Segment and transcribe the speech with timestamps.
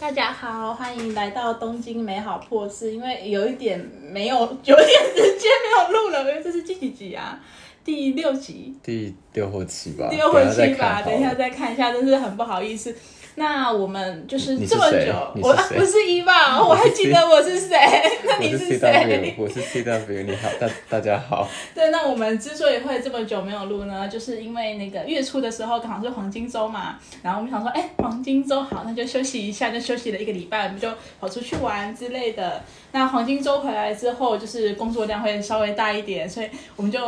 [0.00, 2.94] 大家好，欢迎来到东京美好破事。
[2.94, 3.76] 因为有一点
[4.12, 7.40] 没有，有一点时间没有录了，因为这是第几集啊？
[7.84, 11.02] 第六集，第六或七吧，第六或等一下再七吧。
[11.02, 12.94] 等一下再看一下，真是很不好意思。
[13.38, 17.78] 那我们就是这么久，我啊不是伊娃， 我还记得我是谁。
[18.24, 19.34] 那 你是谁？
[19.38, 21.48] 我是 CW，你好，大大家好。
[21.72, 32.60] 对，那我们之所以会这么久没有录呢，就是因为那个月初的时候刚好是黄金周嘛，然后我们想说，哎，黄金周好，那就休息一下，就休息了一个礼拜，我们就跑出去玩之类的。
[32.90, 36.98] 那黄金周回来之后，就是工作量会稍微大一点，所以我们就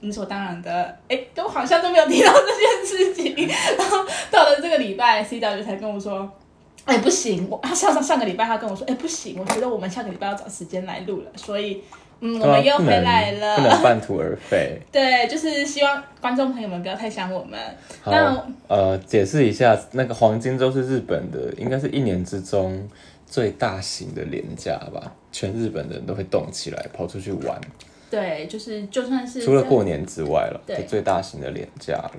[0.00, 3.48] 理所当然的，哎，都好像都没有提到这件事情。
[3.78, 3.98] 然后
[4.30, 6.30] 到了这个礼拜，C W 才跟我说。
[6.86, 7.48] 哎，不行！
[7.48, 11.82] 我他上上上个礼拜他跟我说，哎，不行，我觉得我们下个礼拜要找时间来录了，所以，
[12.20, 13.56] 嗯， 我们又回来了。
[13.56, 14.78] 不能半途而废。
[14.92, 17.58] 对，就是希望观众朋友们不要太想我们。
[18.02, 22.86] 好那，呃，解释一下，那个黄金周是日本的，应该是一年之中
[23.26, 27.58] 最大型的廉价吧，全日本的人都会动起来，跑出去玩，
[28.10, 32.12] 对，就是就算是除了过年之外了，对最大型的廉价了。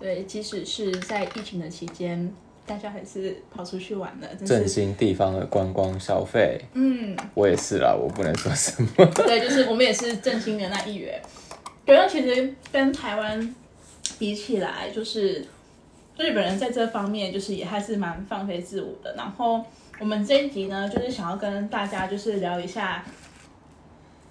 [0.00, 2.32] 对，即使是在疫情的期间，
[2.66, 8.88] 大家还是跑出去玩的，真振兴地方的观光消费，嗯，我也是啦，我不能说什么。
[9.14, 11.20] 对，就是我们也是振兴的那一员。
[11.84, 13.54] 对，那其实跟台湾
[14.18, 15.44] 比起来，就是
[16.16, 19.14] 日本人在这方面就是也还是蛮放飞自我的。
[19.16, 19.64] 然后
[19.98, 23.04] 我们这一集呢，就是想要跟大家就是聊一下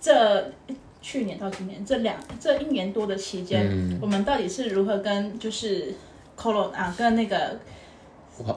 [0.07, 0.51] 这
[1.01, 3.99] 去年到今年这两这一年多的期间，嗯。
[4.01, 5.93] 我们到底是如何跟就是
[6.37, 7.59] corona 啊跟那个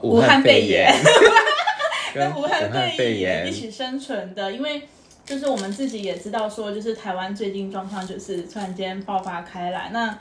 [0.01, 0.93] 武武汉肺肺炎。
[2.13, 4.81] 跟跟武汉肺肺炎炎一起生存的，因为
[5.25, 10.17] 就是我们自己也知道说，就是台湾最近状况就是突然间爆发开来，那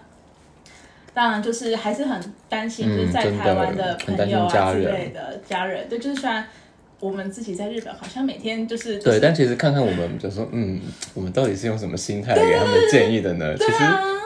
[1.13, 6.47] 当然就是还是很担心，嗯就是在台湾的朋友啊之类的家人，对，就是虽然
[7.01, 10.79] 我们自己在日本好像每天就是就对，但其实看看我们，就说，嗯，
[11.15, 13.57] 我们到底是用什么心态给他们建议的呢？
[13.57, 13.73] 其实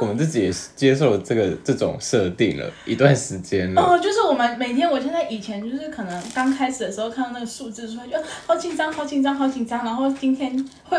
[0.00, 3.81] 我们自己也是接受了这个这种设定了一段时间了。
[3.81, 9.84] 哦，就是我们每天，我现在以前就是可能刚开始的时候看到那个数字出来，就啊好紧张，好紧张，好紧张。
[9.84, 10.99] 然后今天会，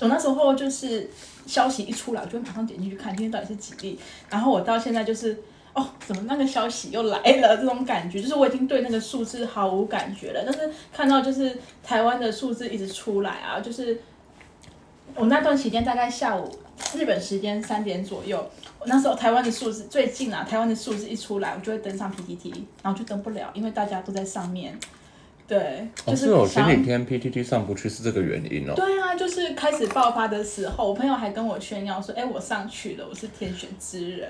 [0.00, 1.08] 我那时候就是
[1.46, 3.98] 消息一出来，我就会马上点进去看今天到底是几例。
[4.28, 5.34] 然后我到现在就是，
[5.74, 7.56] 哦，怎么那个消息又来了？
[7.56, 10.42] 这种感觉，就是我已经对那个数字毫无感觉了。
[10.46, 14.00] 但是看到就是台湾的数字一直出来啊，就是
[15.16, 16.48] 我那段期间大概下午
[16.96, 18.38] 日本时间三点左右，
[18.78, 24.78] 我那时候台湾的数字最近啊，台湾的数字一出来，我就会登上 PTT，然后就登不了，因为大家都在上面。
[25.46, 28.72] 对，就哦，是哦，前几天 PTT 上不去是这个原因哦。
[28.74, 34.26] 对啊，就是开始爆发的时候，我朋友还跟我炫耀说：“哎、我上去了，我是天选之人。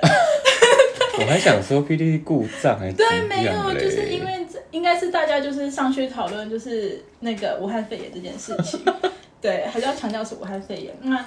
[1.21, 8.81] 我还想说 PTT 故障还”对，没有，就是因为这应该是大家就是上去讨论就是那个武汉肺炎这件事情。
[9.41, 10.95] 对，还是要强调是武汉肺炎。
[11.03, 11.25] 那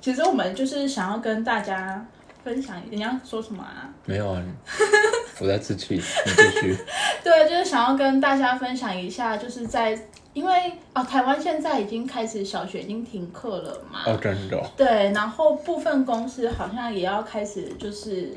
[0.00, 2.06] 其实我们就是想要跟大家
[2.44, 3.90] 分享，你要说什么啊？
[4.06, 4.42] 没有啊，
[5.40, 6.76] 我在自气，你继续。
[7.24, 9.98] 对，就是想要跟大家分享一下，就是在
[10.32, 14.02] 因为啊，台湾现在已经开始小学已经停课了嘛。
[14.06, 18.30] 哦，真的哦，对，然后部分公司好像也要开始就是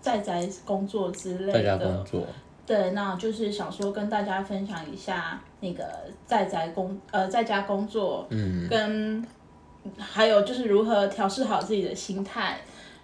[0.00, 2.02] 在宅工作之类在家工的。
[2.04, 2.26] 作，
[2.66, 5.84] 对，那就是想说跟大家分享一下那个
[6.26, 9.26] 在宅工呃在家工作，嗯，跟
[9.96, 12.58] 还有就是如何调试好自己的心态，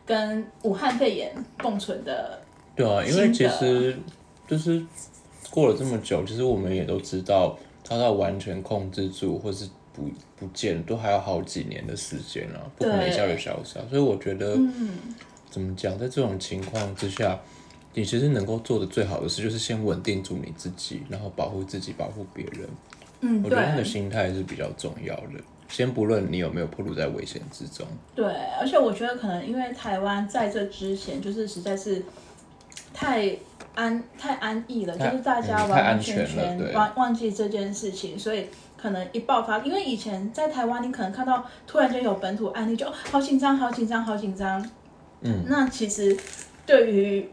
[0.05, 2.39] 跟武汉肺炎共存的。
[2.77, 3.97] 对啊，因为其实
[4.49, 4.85] 就是
[5.51, 13.85] 过了这么久，其实我们也都知道，它要完全控制住或是不不见，都还有好几年的时间啊，不可能一下就消失啊。
[13.89, 14.91] 所以我觉得，嗯，
[15.55, 17.39] 怎么讲，在这种情况之下，
[17.95, 22.69] 你其实能够做的最好的事，就是先稳定住你自己，然后保护自己，保护别人。
[23.21, 25.41] 嗯，我觉得那个对心态是比较重要的。
[25.69, 28.27] 先不论你有没有暴露在危险之中，对，
[28.61, 32.03] 而且我觉得可能因为台湾在这之前就是实在是
[32.93, 33.37] 太
[33.77, 38.47] 安太安逸了，就是大家完完全全忘忘记这件事情，所以
[38.77, 44.69] 可能一爆发，因为以前在台湾你可能看到突然间有本土案例就，哦好紧张，好紧张，好紧张。
[45.25, 46.17] 嗯，那其实
[46.65, 47.29] 对于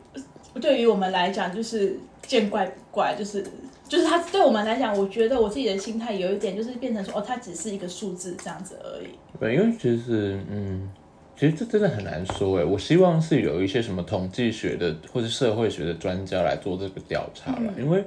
[0.60, 3.46] 对于我们来讲就是见怪不怪，就是。
[3.92, 9.08] 就是他对我们来讲，我觉得我自己的心态有一点就是变成说，哦，它只是一个数字这样子而已。
[9.38, 10.90] 对，因为其实，嗯，
[11.38, 12.64] 其实这真的很难说诶。
[12.64, 18.02] 我希望是有一些什么统计学的或者社会学的专家来做这个调查了，因为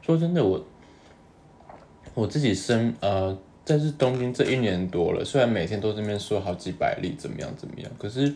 [0.00, 0.64] 说真的，我
[2.14, 8.32] 我自己生呃，在这东京这一年多了，虽然每天都这边说好几百例怎么样怎么样，可是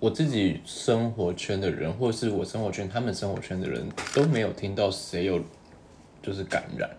[0.00, 5.40] 我自己生活圈的人，或是我生活圈他们生活圈的人都没有听到谁有
[6.22, 6.90] 就是感染。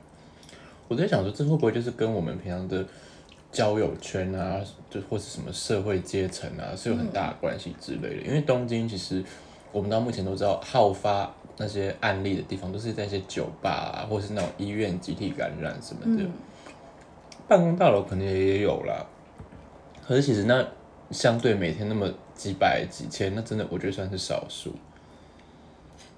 [0.87, 2.85] 我在想说，这会不会就是跟我们平常的
[3.51, 8.21] 交友圈啊，就或是什么社会阶层啊，是有很大的关系之类的？
[8.23, 9.23] 因为东京其实
[9.71, 16.23] 我们到目前都知道，好发那些案例的地方都是在一些酒吧啊，或是那种医院集体感染什么的。
[16.23, 16.31] 嗯
[17.47, 19.05] 办公大楼可能也有啦，
[20.07, 20.67] 可是其实那
[21.11, 24.73] 相对每天那么几百几千，那真的我觉得算是少数。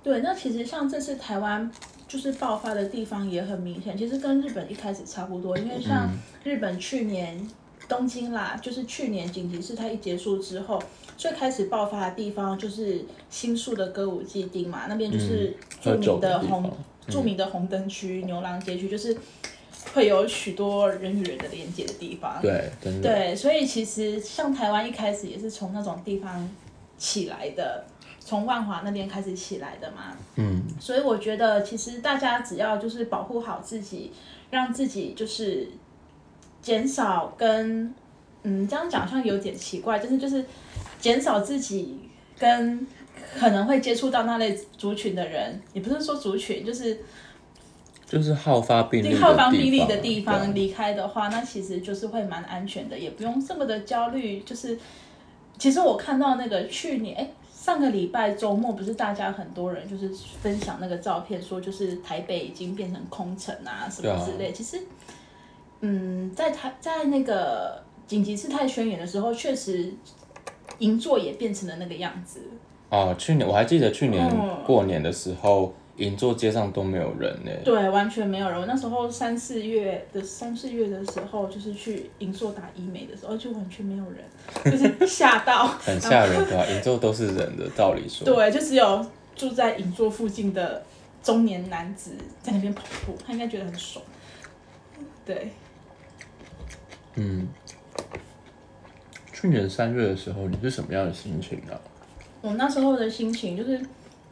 [0.03, 1.69] 对，那其实像这次台湾
[2.07, 6.09] 就是爆发的地方也很明显，其实跟日本一开始差不多，因为像
[6.43, 7.45] 日本去年
[7.89, 10.81] 东京啦，就是去年紧急事态一结束之后，
[11.17, 16.71] 最开始爆发的地方就是新宿的歌舞伎町嘛，那边就是著名的红、
[17.09, 19.17] 著名的红灯区、牛郎街区，就是
[19.93, 22.39] 会有许多人与人的连接的地方。
[22.41, 23.09] 对，真的。
[23.09, 26.49] 对，所以其实像台湾一开始也是从那种地方
[26.97, 27.85] 起来的，
[28.19, 30.17] 从万华那边开始起来的嘛。
[30.35, 34.11] 嗯，所以我觉得，其实大家只要就是保护好自己，
[34.49, 35.67] 让自己就是
[36.61, 37.93] 减少跟
[38.43, 40.45] 嗯，这样讲好像有点奇怪，就是就是
[40.99, 41.97] 减少自己
[42.37, 42.85] 跟
[43.37, 46.99] 可能会接触到那类族群的人，也不是说族群，就是
[48.07, 54.39] 就是好发病例好发病例的地方离开的话，那其实就是会蛮安全的，也不用这么的焦虑。
[54.39, 54.79] 就是
[55.57, 60.09] 其实我看到那个去年，哎，上个礼拜周末不是大家很多人就是
[60.41, 64.53] 分享那个照片，说就是台北已经变成空城啊什么之类。
[64.53, 64.81] 其实，
[65.81, 69.93] 嗯，在台在那个紧急事态宣言的时候，确实
[70.79, 72.39] 银座也变成了那个样子。
[72.89, 77.51] 哦，去年我还记得去年嗯过年的时候，银座街上都没有人呢。
[77.65, 78.59] 对，完全没有人。
[78.59, 85.67] 我那时候三四月的三四月的时候，就是去银座打医美的时候，就完全没有人，就是吓到。
[85.81, 86.65] 很吓人对吧？
[86.67, 88.25] 银座都是人的，道理说。
[88.25, 89.05] 对，就只有
[89.35, 90.83] 住在银座附近的
[91.23, 92.11] 中年男子
[92.41, 94.03] 在那边跑步，他应该觉得很爽。
[95.25, 95.51] 对，
[97.15, 97.47] 嗯，
[99.33, 101.75] 去年三月的时候，你是什么样的心情啊？
[102.39, 103.81] 我那时候的心情就是，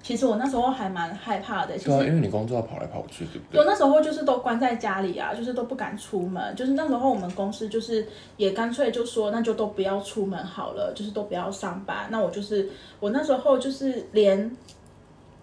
[0.06, 1.76] 其实我那时候还蛮害怕的。
[1.76, 3.60] 其对因为你工作要跑来跑去，对不对？
[3.60, 6.56] 我那时候就是都关在家里啊，就是都不敢出门。
[6.56, 8.08] 就是那时候我们公司就是
[8.38, 12.06] 也干脆就说，那就都不要出门好了，就是都不要上班。
[12.12, 12.70] 那我就是
[13.00, 14.56] 我那时候就是连，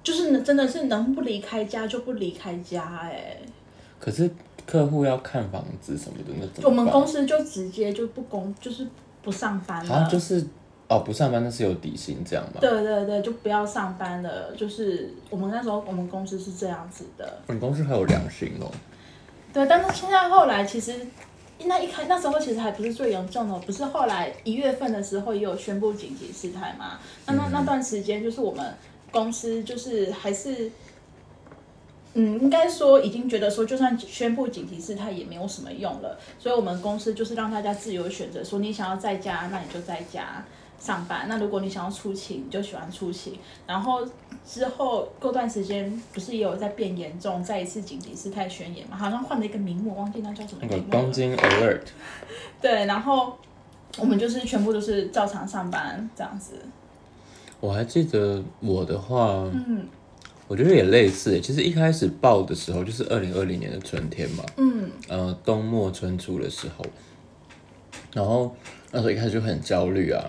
[0.00, 3.38] 就是真的是能不离开家就不离开家哎、
[3.98, 4.30] 可是
[4.64, 8.86] 客户要看房子什么的，那怎么我们公司就直接就不工，就是
[9.22, 9.92] 不上班了。
[9.92, 10.46] 好像就是
[10.92, 12.60] 哦，不上班那是有底薪这样吗？
[12.60, 14.54] 对对对，就不要上班了。
[14.54, 17.40] 就是我们那时候我们公司是这样子的。
[17.46, 18.70] 你公司还有良心哦。
[19.52, 20.94] 对，但是现在后来其实，
[21.64, 26.98] 那一开那时候其实还不是最严重的，不是后来一月份的时候也有宣布紧急事态嘛？
[27.26, 28.74] 那那那段时间就是我们
[29.10, 30.70] 公司就是还是。
[32.14, 40.44] 嗯，应该说已经觉得说，就算宣布紧急事态也没有什么用了，所以我们公司就是让大家自由选择，说你想要在家，那你就在家
[40.82, 43.38] 上班；那如果你想要出勤，你就喜欢出勤。
[43.66, 44.04] 然后
[44.44, 51.82] 之后过段时间不是也有在变严重，再一次紧急事态宣言嘛，好像换了一个名目，忘记那叫什么名目了东京 alert，
[52.60, 53.38] 对，然后
[53.98, 56.54] 我们就是全部都是照常上班这样子。
[57.60, 59.86] 我还记得我的话，嗯
[60.48, 61.40] 我觉得也类似耶。
[61.40, 66.84] 其实一开始报的时候，就是二零二零年的春天嘛，嗯呃，冬末春初的时候，
[68.12, 68.54] 然后
[68.90, 70.22] 那时候一开始就很焦虑啊，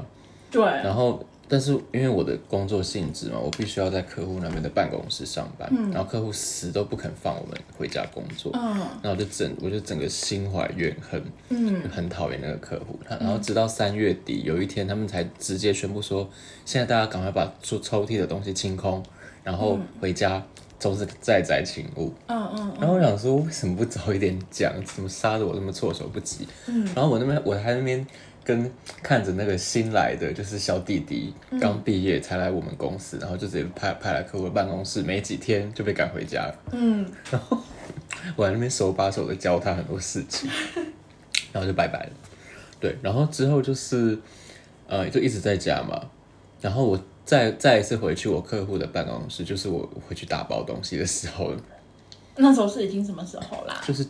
[0.53, 12.98] 对，然后但是因为我的工作性质嘛，我必须要在客户那边的办公室上班，然后客户死都不肯放我们回家工作，嗯然后我就整我就整个心怀怨恨，嗯就很讨厌那个客户。
[13.07, 16.29] 他然后直到三月底有一天，他们才直接宣布说，
[16.65, 19.03] 现在大家赶快把抽抽屉的东西清空，
[19.43, 20.41] 然后回家
[20.79, 22.13] 收拾在宅勤务。
[22.27, 24.72] 嗯嗯然后我想说，为什么不早一点讲？
[24.86, 26.48] 怎么杀的我这么措手不及？
[26.67, 28.05] 嗯然后我那边我还那边
[28.43, 28.69] 跟
[29.01, 36.55] 看着那个新来的就是小弟弟，刚毕业才来我们公司，然后就直接派派来客户的办公室，没几天就被赶回家了。
[36.71, 37.57] 嗯然后
[38.35, 40.50] 我在那边手把手的教他很多事情，
[41.51, 42.12] 然后就拜拜了。
[42.79, 44.17] 对，然后之后就是
[44.88, 46.09] 呃，就一直在家嘛。
[46.62, 51.53] 然后我再再一次回去我客户的办公室，就是我回去打包东西的时候，
[52.35, 53.81] 那时候是已经什么时候啦？
[53.85, 54.05] 就是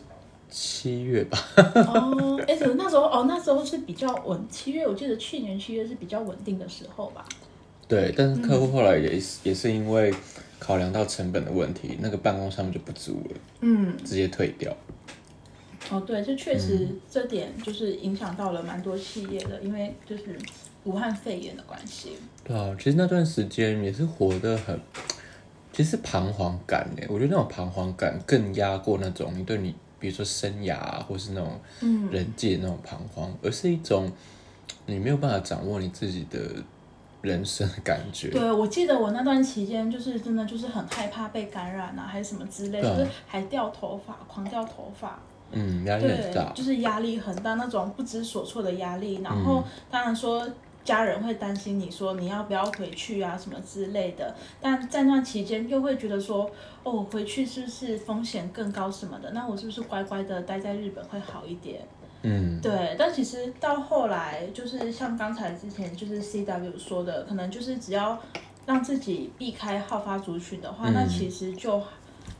[0.56, 1.36] 七月吧。
[1.56, 7.26] 哦，哎，怎么那时候哦，那时候是比较稳，七月我记得去年七月是比较稳定的时候吧？
[7.88, 10.14] 对，但是客户后来也是、也是因为
[10.60, 14.72] 考量到成本的问题，那个办公上面就不租了，嗯，直接退掉。
[15.90, 20.38] 哦，对，这确实这点就是影响到了蛮多企业的，因为就是
[20.84, 22.16] 武汉肺炎的关系。
[22.44, 24.80] 对啊，其实那段时间也是活得很，
[25.72, 27.02] 其实彷徨感呢。
[27.08, 34.12] 我觉得那种彷徨感更压过那种你对你比如说生涯啊，或是那种嗯人际的那种彷徨，而是一种
[34.84, 36.38] 你没有办法掌握你自己的
[37.22, 38.28] 人生的感觉。
[38.28, 45.18] 对，我记得我那段期间就是真的就是很害怕被感染啊，还是什么之类，啊就是还掉头发，狂掉头发。
[45.52, 46.52] 嗯，压力很对大，。
[46.52, 49.22] 就是压力很大，那种不知所措的压力。
[49.22, 50.46] 然嗯后当然说
[50.84, 56.44] 家人会担心你说你要不要回去啊什么之类的，但在那期间又会觉得说，
[56.82, 59.30] 哦，我回去是不是风险更高什么的？
[59.32, 61.80] 那我是不是乖乖的待在日本会好一点？
[62.26, 68.18] 嗯，对，但其实到后来，就是像刚才之前就是 C W 说的，可能就是只要
[68.64, 71.82] 让自己避开好发族群的话，嗯那其实就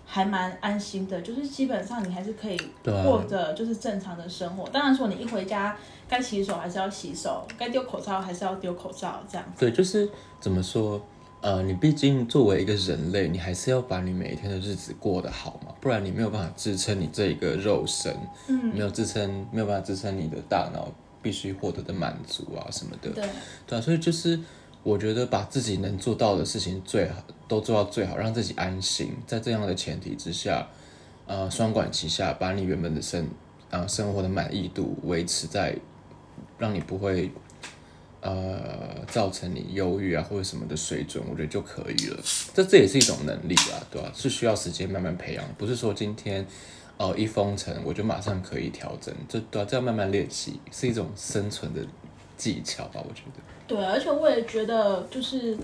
[0.06, 4.66] 还蛮安心的，就是基本上你还是可以过着就是正常的生活。
[4.70, 5.76] 当然说你一回家
[6.14, 9.58] 该洗手还是要洗手，该丢口罩还是要丢口罩，这样子。
[9.58, 11.04] 对，就是怎么说，
[11.40, 18.16] 呃，你毕竟作为一个人类，你还是要把你每一天的日子过得好嘛，不然你没有办法支撑你这一个肉身，
[18.46, 20.88] 嗯，没有支撑，没有办法支撑你的大脑
[21.20, 23.10] 必须获得的满足啊什么的。
[23.10, 23.28] 对，
[23.66, 24.38] 对啊，所以就是
[24.84, 27.16] 我觉得把自己能做到的事情最好
[27.48, 29.16] 都做到最好，让自己安心。
[29.26, 30.68] 在这样的前提之下，
[31.26, 33.28] 呃，双管齐下，把你原本的生
[33.70, 35.76] 啊生活的满意度维持在，
[36.64, 37.30] 让你不会
[38.20, 42.16] 呃造成你忧郁啊或者什么的水准，我觉得就可以了。
[42.54, 46.46] 这这也是一种能力啊，对吧、是需要时间慢慢培养，不是说今天。
[46.96, 51.80] 哦，一封城我就马上可以调整，这对啊，这样慢慢练习是一种生存的
[52.36, 53.42] 技巧吧，我觉得。
[53.66, 55.58] 对，而且我也觉得就是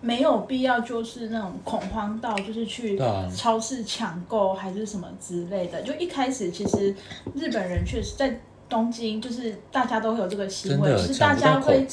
[0.00, 2.98] 没有必要，就是那种恐慌到就是去
[3.32, 5.80] 超市抢购还是什么之类的。
[5.82, 6.92] 就一开始其实
[7.36, 11.86] 日本人确实在东京，就是大家都会有这个行为，就是大家会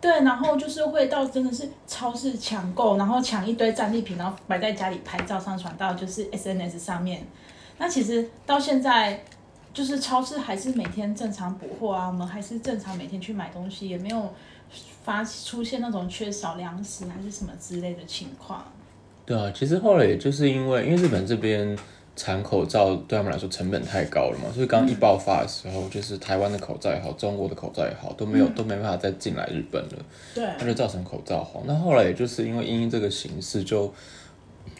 [0.00, 7.24] 对，然后就是会到真的是超市抢购，然后抢一堆战利品，然后摆在家里拍照上传到就是 SNS 上面。
[7.78, 9.22] 那其实到现在，
[9.74, 14.32] 就是超市还是每天正常补货啊，我们还是正常每天去买东西，也没有
[15.04, 18.64] 发出现那种缺少粮食还是什么之类的情况。
[19.26, 21.76] 对啊，其实后来也就是因为，因为日本这边
[22.16, 30.04] 产口罩对他们来说成本太高了嘛，所以刚一爆发的时候，就是台湾的口罩也好，中国的口罩也好，都没有、都没办法再进来日本了，
[30.34, 31.62] 对，那就造成口罩荒。
[31.66, 33.92] 那后来也就是因为因应这个形势，就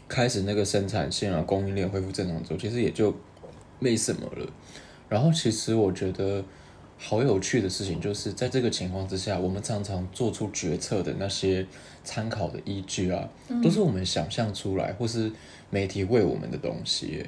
[0.09, 3.15] 开始那个生产线啊、供应链恢复正常之后，其实也就
[3.79, 4.47] 没什么了。
[5.11, 6.43] 然后其实我觉得
[6.97, 11.67] 好有趣的事情，就是在这个情况之下，我们常常做出决策的那些
[12.03, 13.29] 参考的依据啊，
[13.63, 15.31] 都是我们想象出来或是
[15.71, 17.27] 媒体喂我们的东西。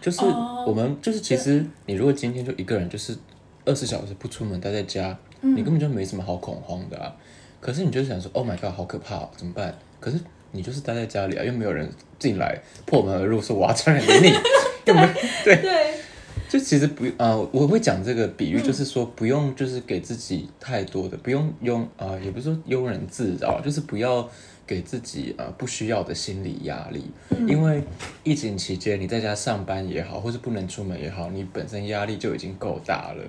[0.00, 3.16] 就是哦我们就是其实你如果今天就一个人就是
[3.64, 7.14] 二十小时不出门待在家，嗯你根本就没什么好恐慌的啊。
[7.60, 9.72] 可是你就想说，Oh my god，好可怕、哦，怎么办？
[10.00, 10.18] 可是
[10.50, 14.34] 你就是待在家里啊，又没有人进来破门而入说我要传染给你，
[14.86, 15.08] 又没
[15.44, 15.94] 对对，
[16.48, 24.28] 就其实不呃，我会讲这个比喻，就是说不用就是给自己太多的，不用用啊、呃，也不是说庸人自扰，就是不要
[24.66, 27.10] 给自己呃不需要的心理压力，
[27.48, 27.82] 因为
[28.22, 33.24] 疫情期间你在家上班也好，或是不能出门也好，你本身压力就已经够大了。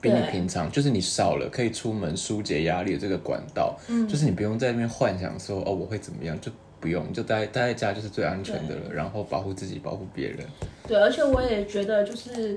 [0.00, 3.76] 比你平常就是你少了可以出门疏解压力的这个管道，
[4.08, 10.38] 就是你不用在那边幻想说哦我会怎么样，就不用，就待待在家就是最安全的了，然后保护自己，保护别人。
[10.86, 12.56] 对，而且我也觉得就是，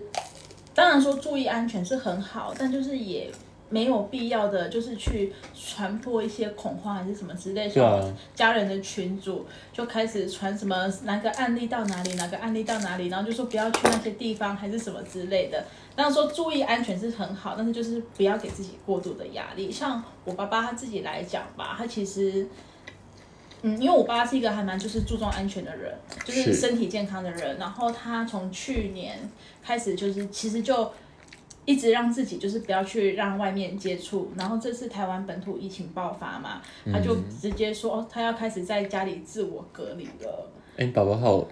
[0.75, 3.27] 当然说注意安全是很好，但就是也
[3.71, 7.67] 没有必要的，就是去传播一些恐慌还是什么之类。
[7.67, 15.65] 像家人的群组就开始传什么哪个案例到哪里，哪个案例到哪里，然后就说不要去那些地方还是什么之类的。
[15.95, 19.71] 当然说注意安全是很好，但是就是不要给自己过度的压力。
[19.71, 22.47] 像我爸爸他自己来讲吧，他其实。
[23.63, 27.59] 嗯，因为我爸是一个还蛮就是注重安全的人，就是是身体健康的人。
[27.59, 29.19] 然后他从去年
[29.61, 30.91] 开始就是其实就
[31.71, 34.31] 一直让自己就是不要去让外面接触。
[34.37, 36.61] 然后这次台湾本土疫情爆发嘛，
[36.91, 40.51] 他就直接说、哦，他要开始在家里自我隔离了。
[40.77, 41.47] 哎、你宝宝好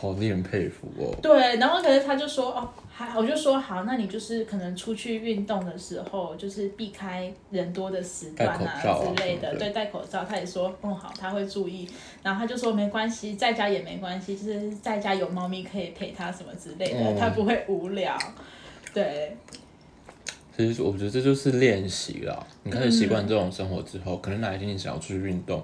[0.00, 1.14] 好令人佩服哦。
[1.22, 10.24] 对，然后可是他就说哦，还我就说好，那你就是可能出去运动的时候，就是避开人多的时段啊啊之类的，对，戴口罩。
[10.24, 11.88] 他也说嗯好，他会注意。
[12.22, 18.16] 然后他就说没关系，在家也没关系，就是在家有猫咪可以陪他什么之类的，嗯他不会无聊。
[18.94, 19.36] 对，
[20.56, 22.46] 其实我觉得这就是练习啦。
[22.64, 25.62] 你开始习惯这种生活之后，可能哪一天你想要出去运动，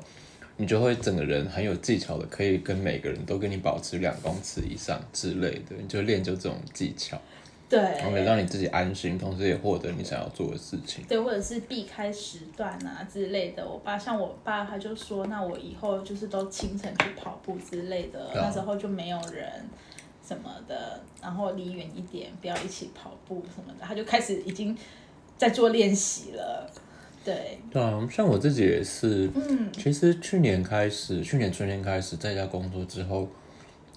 [0.56, 5.74] 你就会整个人很有技巧的，可以跟每个人都跟你保持两公尺以上之类的。
[5.80, 7.20] 你就练就这种技巧，
[7.68, 11.04] 对，然后也让你自己安心，同时也获得你想要做的事情。
[11.08, 13.66] 对，或者是避开时段啊之类的。
[13.66, 19.50] 我爸像我爸，他就说，那我以后就是都清晨去跑步之类的，啊那时候就没有人
[20.26, 24.76] 什么的，然后离远一点，不要一起跑步什么的，他就开始已经
[25.36, 26.70] 在做练习了。
[27.24, 33.26] 对，对啊，像我自己也是，嗯，其实去年开始，去年春天开始在家工作之后，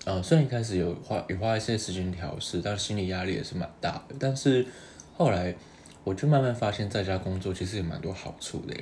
[0.05, 4.15] 呃，虽然一开始有花有花一些时间调试，但心理压力也是蛮大的。
[4.17, 4.65] 但是
[5.17, 5.53] 后来
[6.05, 8.74] 我就慢慢发现，在家工作其实也蛮多好处的，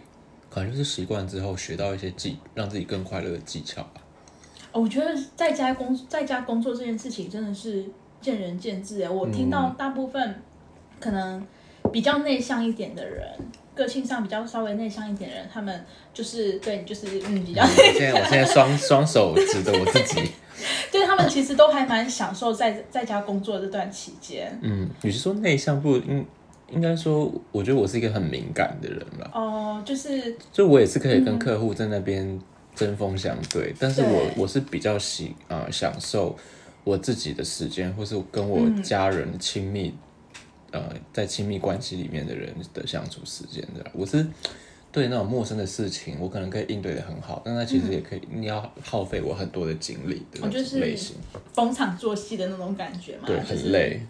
[0.51, 4.04] 可能就是习惯之后学到一些技，让自己更快乐的技巧吧。
[4.75, 7.85] 哦我觉得在家工在家工作这件事情真的是
[8.19, 10.35] 见仁见智哎，我听到大部分
[10.99, 11.41] 可能
[11.93, 13.25] 比较内向一点的人。
[13.73, 17.61] 个性上比较稍微内向一点的人，他们就是对，就是嗯比较。
[17.61, 20.21] 我现在我现在双双手指着我自己，
[20.93, 24.57] 对他们其实都还蛮享受在在家工作这段期间。
[24.61, 26.25] 嗯，你是说内向，不如应
[26.71, 29.29] 应该说，我觉得我是一个很敏感的人吧。
[29.33, 32.39] 哦，就是就我也是可以跟客户在那边
[32.75, 36.37] 针锋相对，但是我我是比较喜呃享受
[36.83, 39.93] 我自己的时间，或是跟我家人的亲密、
[40.71, 43.85] 呃在亲密关系里面的人的相处时间的。
[43.93, 44.25] 我是
[44.91, 51.15] 对那种陌生的事情，我可能可以应对的很好，但它其实也可以，你要耗费我很多的精力的就是种类型，
[51.53, 54.01] 逢场作戏的那种感觉嘛，对，就是很累。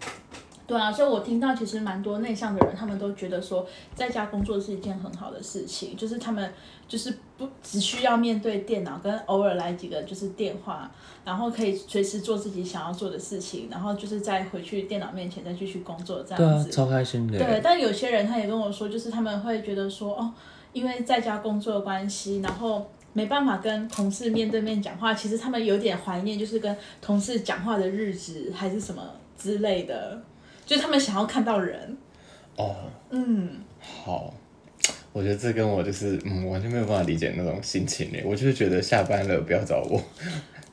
[0.66, 6.52] 对啊，所以我听到其实蛮多内向的人，他们都觉得说在家工作是一件很好的事情，就是他们
[6.88, 10.90] 就是不只需要面对电脑，跟偶尔来几个就是电话，
[11.24, 16.70] 然后可以随时做自己想要做的事情，然后就是再回去电脑面前再继续工作这对啊，样子。
[16.70, 17.38] 超开心的。
[17.38, 20.32] 对，但有些人他也跟我说，就是他们会觉得说，哦，
[20.72, 29.02] 因为在家工作的关系，然后没办法跟同事面对面讲话，其实他们有点怀念，就是跟同事讲话的日子，还是什么
[29.38, 30.20] 之类的，
[30.66, 31.96] 就是他们想要看到人。
[32.56, 32.74] 哦，
[33.10, 34.34] 嗯，好，
[35.12, 38.22] 我觉得这跟我就是嗯完全没有办法理解那种心情嘞。
[38.26, 40.02] 我就是觉得下班了不要找我，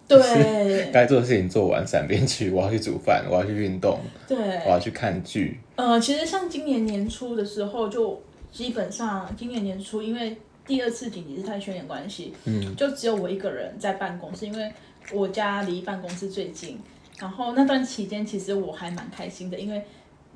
[0.07, 2.50] 对该做的事情做完，闪边去。
[2.50, 5.59] 我要去煮饭，我要去运动，对我，要去看剧。
[5.75, 14.71] 呃，其实像今年年初的时候，就基本上今年年初，因为第二次紧急事态宣言关系，嗯，就只有我一个人在办公室，因为
[15.12, 16.79] 我家离办公室最近。
[17.19, 19.82] 然后那段期间，其实我还蛮开心的，因为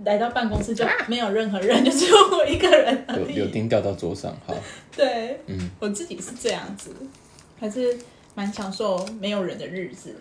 [0.04, 3.52] 来到办公室就没有任何人，就只有我一个人而有有已。
[3.52, 4.56] 钉掉到桌上，好，
[4.96, 6.96] 对，嗯，我自己是这样子，
[7.60, 7.98] 还是
[8.36, 10.16] 蛮享受没有人的日子。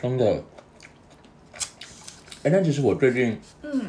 [0.00, 0.42] 真的。
[2.44, 3.86] 哎、但其实我最近，嗯，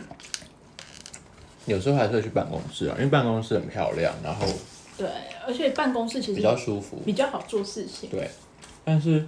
[1.66, 4.46] 有时候还是会去办公室啊，因为办公室很漂亮，然后
[4.96, 5.08] 对，
[5.48, 6.98] 而且办公室其实比较舒服。
[7.04, 8.12] 比较好做事情。
[8.12, 8.30] 对，
[8.86, 9.26] 但是，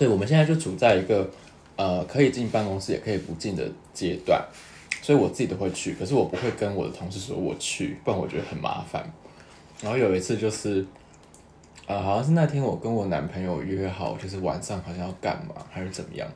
[0.00, 1.28] 对我们现在就处在一个
[1.76, 4.42] 呃可以进办公室也可以不进的阶段，
[5.02, 9.04] 所以我自己都会去，可是我不会跟我的同事说我去，不然我觉得很麻烦。
[9.82, 10.86] 然后有一次就是，
[11.86, 16.26] 呃，好像是那天我跟我男朋友约好，就是晚上好像要干嘛还是怎么样，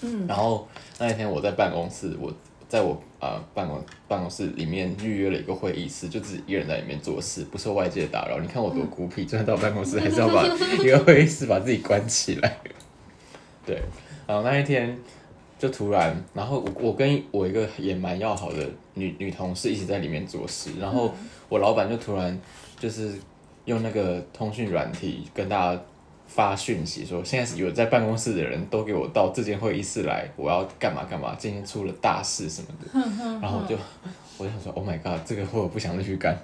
[0.00, 0.66] 嗯，然后
[0.98, 2.34] 那一天我在办公室，我
[2.68, 8.40] 在我呃办公办公室里面预约了一个会议室，就自己一个人在里面做事，不受外界打扰。
[8.40, 10.44] 你看我多孤僻，就算到办公室还是要把
[10.82, 12.58] 一个会议室把自己关起来。
[13.68, 13.82] 对，
[14.26, 14.96] 然后那一天
[15.58, 21.14] 就突然，然后我我跟我一个也蛮要好的女女同事一起在里面做事，然后
[21.50, 22.40] 我老板就突然
[22.80, 23.12] 就是
[23.66, 25.82] 用那个通讯软体跟大家
[26.26, 32.98] 发讯息说，现在是有在办公室的人都给我到这间会议室来，我要干嘛干嘛，今天出了大事什么的。
[33.42, 33.76] 然后我就
[34.38, 36.34] 我就想说，Oh my god，这个会我不想再去干。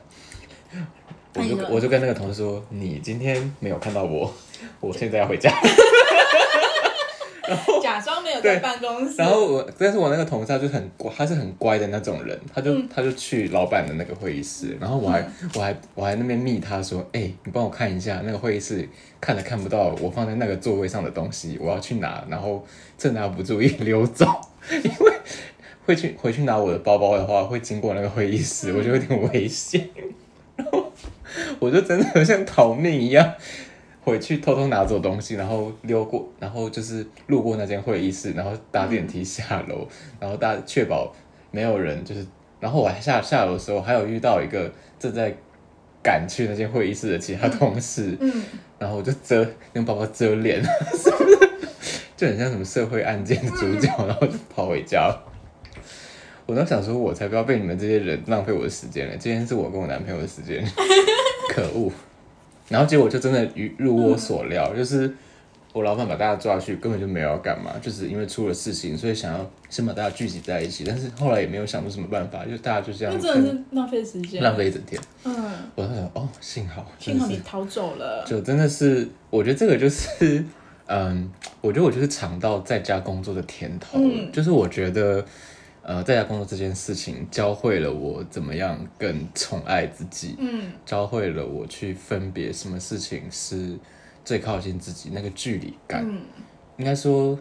[1.36, 4.32] 我就我就跟那个同事说，你今天没有看到我，
[4.80, 5.50] 我现在要回家。
[7.94, 9.14] 假装没有在办公室。
[9.16, 18.88] 然后我，但是我那个同事他就很乖，他是很乖的那种人，他就、他就去老板的那个会议室，然后我还、我还我还那边密他说，哎、你帮我看一下那个会议室，
[19.20, 22.66] 看了看不到我放在那个座位上的东西，我要去拿，然后
[22.98, 24.26] 趁他不注意溜走，
[24.70, 25.12] 因为
[25.86, 29.88] 会去回去拿我的包包的话，会经过那个会议室，我觉得有点危险，
[30.56, 30.92] 然后
[31.60, 33.34] 我就真的像逃命一样。
[34.04, 39.88] 回去偷偷拿走东西，然后溜过，然后就是路过那间会议室，然后搭电梯下楼，
[40.20, 41.10] 然后大确保
[41.50, 42.26] 没有人，就是，
[42.60, 45.34] 然后我还下下楼的时候，还有遇到一个正在
[46.02, 48.42] 赶去那间会议室的其他同事，嗯，
[48.78, 51.38] 然后我就遮用包包遮脸，是不是
[52.14, 55.32] 就很像什么社会案件的主角，然后就跑回家了。
[56.46, 59.14] 我都想说，我才不要被你们这些人浪费我的时间呢！
[59.18, 60.62] 今天是我跟我男朋友的时间，
[61.48, 61.90] 可恶！
[62.68, 65.12] 然后结果就真的如如我所料，就是
[65.72, 74.42] 我老板把大家抓去，根本就没有要干嘛，就是因为出了事情，所以想要先把大家聚集在一起，但是后来也没有想出什么办法，就大家就这样那真的是浪费时间。
[74.42, 75.00] 浪费一整天。
[75.24, 75.34] 嗯，
[75.74, 78.24] 我在想，哦，幸好，幸好你逃走了。
[78.26, 80.44] 就真的是，我觉得这个就是
[80.86, 83.98] 嗯，我觉得我就是尝到在家工作的甜头
[84.32, 85.24] 就是我觉得。
[85.86, 93.78] 呃，在家工作这件事情教会了我怎么样更宠爱自己，嗯教会了我去分别什么事情是
[94.24, 96.02] 最靠近自己那个距离感。
[96.08, 96.22] 嗯
[96.78, 97.38] 应该说，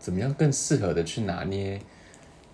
[0.00, 1.80] 怎么样更适合的去拿捏，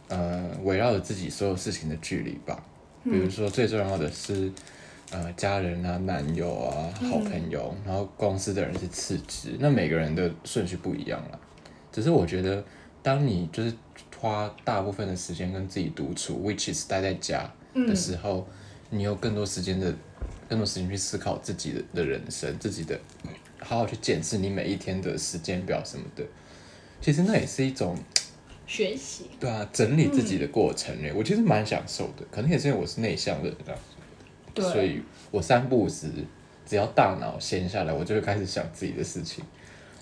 [0.08, 2.62] 呃，围绕着自己所有事情的距离吧。
[3.02, 4.52] 比如说，最重要的是，
[5.10, 9.56] 呃，家人啊、男友啊、好朋友，然后公司的人是次之。
[9.58, 11.40] 那每个人的顺序不一样了。
[11.90, 12.62] 只是我觉得，
[13.02, 13.72] 当你就是
[14.24, 18.48] 花大部分的时间跟自己独处，which is 待在家的时候，
[18.88, 19.94] 你有更多时间的
[20.48, 22.98] 更多时间去思考自己的的人生，自己的
[23.60, 26.24] 好好去检视你每一天的时间表什么的。
[27.02, 27.94] 其实那也是一种
[28.66, 32.24] 学习，对啊整理自己的过程诶、我其实蛮享受的。
[32.30, 33.76] 可能也是因为我是内向的人啊，
[34.54, 36.08] 对所以我三不五时
[36.64, 39.44] 只要大脑闲下来，我就会开始想自己的事情。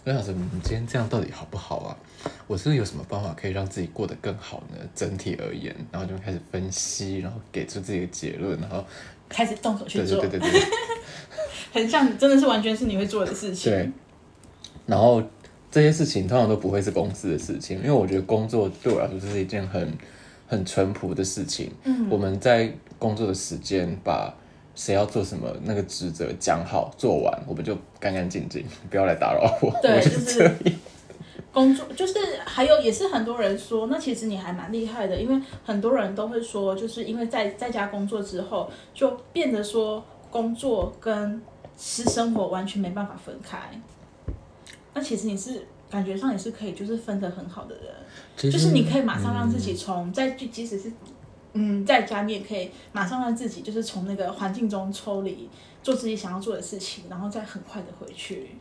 [0.04, 1.98] 我想说，你，今天这样到底好不好啊？
[2.46, 4.76] 我是不是有什么办法可以让自己过得更好呢？
[4.94, 8.84] 整体而言，然后就开始分析，然后给出自己的结论，然后
[9.28, 10.68] 开始动手去做对对对，对对。
[11.72, 13.72] 很像，真的是完全是你会做的事情。
[13.72, 13.90] 对，
[14.84, 15.22] 然后
[15.70, 19.90] 这些事情通常都不会是公司的事情，因为我觉得工作对我来说是一件很
[20.46, 21.72] 很淳朴的事情。
[21.84, 24.34] 嗯，我们在工作的时间把
[24.74, 29.74] 谁要做什么那个职责讲好做完，我们就干干净净，不要来打扰我。
[29.80, 30.54] 对 我就就是这样。
[31.52, 32.14] 工作就是
[32.46, 41.42] 还有也是很多人说，那其实你还蛮厉害的，因为很多人都会说，就是因为在在家工作之后，就变得说工作跟
[41.76, 43.58] 私生活完全没办法分开。
[44.94, 50.90] 那其实你是感觉上也是可以就是分得很好的人，就是你可以马上让自己从在就即使是
[51.52, 55.50] 嗯在家，你也可以马上让自己就是从那个环境中抽离，
[55.82, 58.56] 做自己想要做的事情，然后再很快的回去。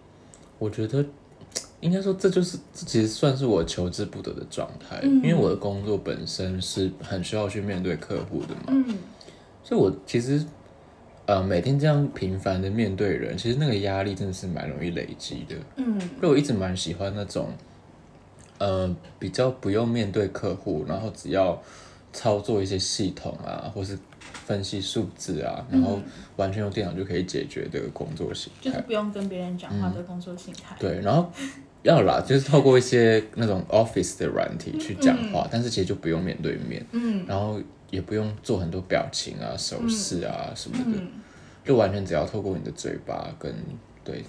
[0.60, 1.06] 我觉得
[1.80, 8.66] 应该说这就是这其实算是我求之不得的状态，嗯因为我的工作本身是很需要去面对客户的嘛。
[8.68, 8.98] 嗯
[9.64, 10.44] 所以我其实
[11.26, 15.56] 呃每天这样频繁的面对人，其实那个压力真的是蛮容易累积的。
[15.78, 17.50] 嗯所以我一直蛮喜欢那种
[18.58, 21.62] 呃比较不用面对客户，然后只要
[22.14, 23.98] 操作一些系统啊，或是
[24.46, 26.00] 分析数字啊，然后
[26.36, 28.70] 完全用电脑就可以解决的工作形态。
[28.70, 30.76] 就是不用跟别人讲话的工作形态。
[30.80, 31.32] 对，然后
[31.84, 41.08] 要啦，就是透过一些那种 Office 的软体去讲话，但是其实就不用面对面，嗯然后也不用做很多表情啊、手势啊什么的，嗯，
[41.64, 43.54] 就完全只要透过你的嘴巴跟
[44.04, 44.24] 对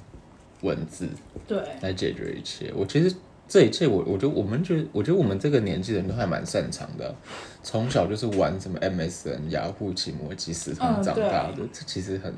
[0.62, 1.08] 文字
[1.46, 2.72] 对，来解决一切。
[2.74, 3.14] 我其实
[3.52, 7.14] 这一切我，我觉得我们觉得，我觉得我们这个年纪的人都还蛮擅长的啊、
[7.62, 12.34] 从小就是玩什么 MSN、雅虎、奇摩即时通嗯长大的，这其实很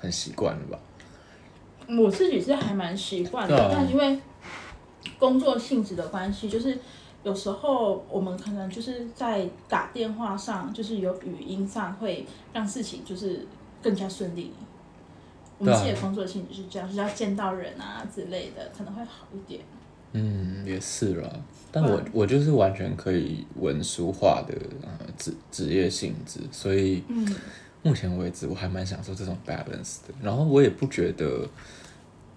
[0.00, 0.78] 很习惯了吧？
[2.00, 4.20] 我自己是还蛮习惯的，但因为
[5.18, 6.78] 工作性质的关系，就是
[7.24, 13.44] 有时候我们可能就是在打电话上，就是有语音上会让事情就是
[13.82, 14.52] 更加顺利。
[15.58, 19.60] 我们自己的工作性质是这样，就是要见到人啊之类的，可能会好一点。
[20.12, 21.30] 嗯，也是啦。
[21.70, 27.26] 但我我就是完全可以文书化的呃职职业性质，所以嗯
[27.82, 30.14] 目前为止我还蛮享受这种 balance 的。
[30.22, 31.48] 然后我也不觉得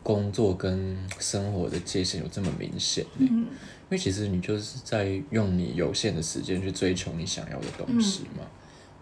[0.01, 3.47] 工作跟生活的界限有这么明显、欸，嗯
[3.85, 8.45] 因为其实你就是在用你有限的时间去追求你想要的东西嘛。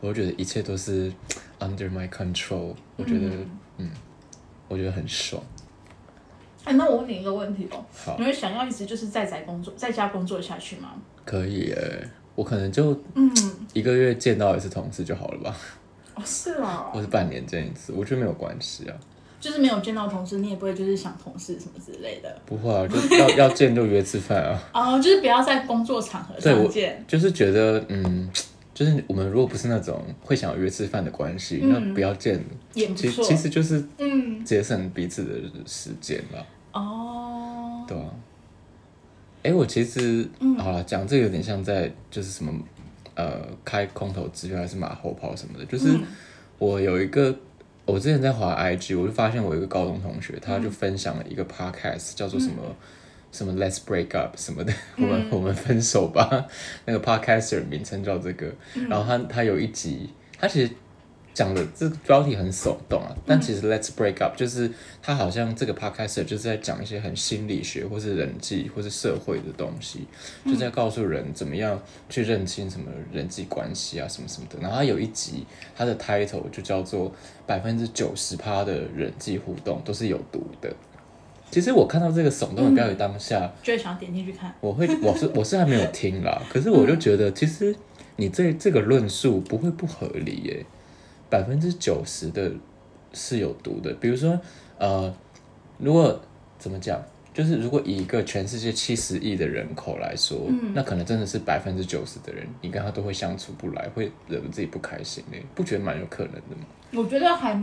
[0.01, 1.13] 我觉得一切都是
[1.59, 3.29] under my control，我觉得
[3.77, 3.89] 嗯
[4.67, 5.41] 我觉得很爽。
[6.63, 10.93] 哎、那我问你一个问题哦，好你会想要一直就是在宅工作，在家工作下去吗？
[11.25, 13.31] 可以诶、我可能就嗯，
[13.73, 15.55] 一个月见到一次同事就好了吧。
[16.15, 18.95] 哦，是哦，或是半年见一次，我觉得没有关系啊，
[19.39, 22.33] 就是没有见到同事，你也不会就是想同事什么之类的。
[22.45, 24.63] 不会啊，就要 要见就约吃饭啊。
[24.73, 27.03] 哦，就是不要在工作场合对我上见。
[27.07, 28.29] 就是觉得，嗯，
[28.73, 35.31] 就是我们如果不是那种会想要约吃饭的关系，那不要见，其也不错其实就是嗯，节省彼此的
[35.65, 38.05] 时间啦，哦，对啊。
[39.43, 40.55] 哎、我其实、嗯。
[40.57, 42.53] 好了，讲这个有点像在就是什么
[43.15, 46.03] 呃开空头支票还是马后炮什么的，就是嗯。
[46.59, 47.35] 我有一个。
[47.85, 50.63] 我之前在滑 IG，我就发现我有一个高中同学，他嗯。
[50.63, 52.63] 就分享了一个 podcast，叫做什么、
[53.33, 55.27] 什么 Let's Break Up 什么的，我们。
[55.29, 56.47] 我们分手吧。
[56.87, 58.49] 那个 podcaster 名称叫这个，
[58.87, 60.09] 然后他他有一集，
[60.39, 60.71] 他其实
[61.33, 70.05] 讲的这个标题很耸动啊，但其实 Let's Break Up 就是他好像这个 podcaster 就是在讲一些很心理学或是人际或是社会的东西，
[70.45, 74.59] 就是在告诉人怎么样去认清什么人际关系啊什么什么的。
[74.61, 77.11] 然后他有一集，他的 title 就叫做
[77.47, 80.71] 百分之九十趴的人际互动都是有毒的。
[81.49, 84.51] 其实我看到这个耸动的标语当下，就会想点进去看。
[84.59, 87.75] 我会，我是我是还没有听啦，可是我就觉得，其实
[88.15, 90.65] 你这这个论述不会不合理耶，
[91.33, 92.51] 百分之九十的
[93.11, 93.91] 是有毒的。
[93.95, 94.39] 比如说，
[94.77, 95.11] 呃，
[95.79, 96.21] 如果
[96.59, 97.01] 怎么讲，
[97.33, 106.65] 就是如果以一个全世界七十亿的人口来说，那可能真的是百分之九十的人，你跟他都会相处不来，会惹得自己不开心的，不觉得蛮有可能的吗？
[106.93, 107.59] 我觉得还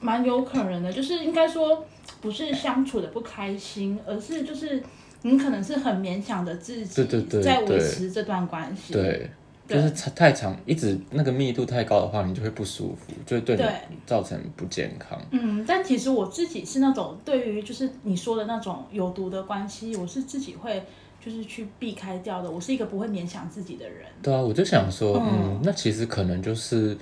[0.00, 1.84] 蛮有可能的，就是应该说
[2.20, 4.80] 不是相处的不开心，而是就是
[5.22, 7.04] 你可能是很勉强的自己
[7.42, 8.92] 在维持这段关系。
[8.92, 9.30] 对，对
[9.68, 13.56] 就是太太长，一直那个密度太高的话，你就会不舒服，就会对
[13.90, 15.20] 你造成不健康。
[15.30, 20.82] 嗯，但其实我自己是那种对于就是你说的那种有毒的关系，我是自己会
[21.22, 22.50] 就是去避开掉的。
[22.50, 24.06] 我是一个不会勉强自己的人。
[24.22, 26.96] 对啊，我就想说，嗯嗯，那其实可能就是，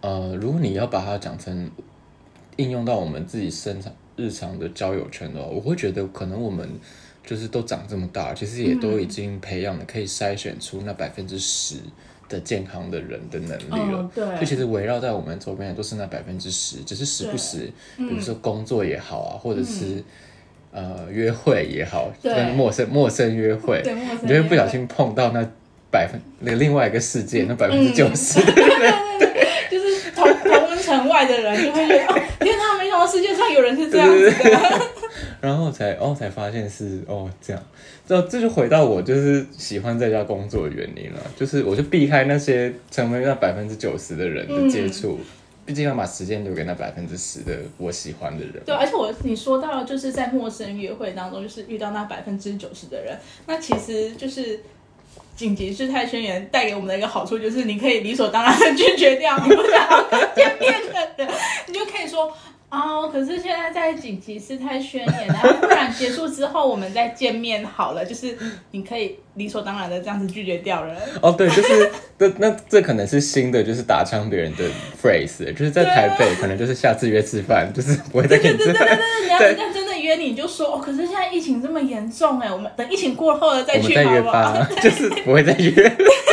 [0.00, 1.70] 呃，如果你要把它讲成
[2.56, 6.68] 应用到我们自己身上日常的交友圈的话，我会觉得可能我们
[7.26, 11.76] 就是都长这么大，其实也都已经培养了可以筛选出那百分之十
[12.28, 13.98] 的健康的人的能力了。
[14.00, 20.04] 嗯，对，就其实围绕在我们周边的都是那百分之十，只是时不时，比如说工作也好啊，或者是、
[20.70, 23.82] 呃约会也好，跟陌生陌生约会，
[24.22, 25.42] 你就会不小心碰到那
[25.90, 28.40] 百分那个另外一个世界那百分之九十，
[29.70, 34.80] 就是同同温层外的人就会觉得，哦，天哪，没想到世界上有人是这样子的。
[35.44, 37.62] 然后才哦才发现是哦这样，
[38.08, 45.18] 这这就回到我就是喜欢在家工作的原因了，就是我就避开那些成为那百分之九十的人的接触，
[45.66, 48.54] 毕竟要把时间留给那百分之十的我喜欢的人。
[48.64, 54.60] 对，而且我你说到就是在陌生约会当中，就是遇到那百分之九十的人，那其实就是
[55.36, 61.28] 紧急事态宣言带给我们的一个好处，就是你可以理所当然的 拒绝掉你不想要见面的人，
[61.68, 62.32] 你就可以说。
[62.74, 68.04] 哦，可是现在在紧急事态宣言，然后不然结束之后我们再见面好了。
[68.04, 68.36] 就是
[68.72, 70.96] 你可以理所当然的这样子拒绝掉人。
[71.22, 74.64] 哦，对，就是那那这可能是新的，就是打枪别人的
[75.00, 84.52] phrase，就是在台北可能就是下次约吃饭，就是 不会再跟你吃饭，但是人家人家真的约你，你就说哦，可是现在疫情这么严重哎，我们等疫情过后了再我们再约去好不好？
[84.52, 85.72] 吧， 就是不会再约。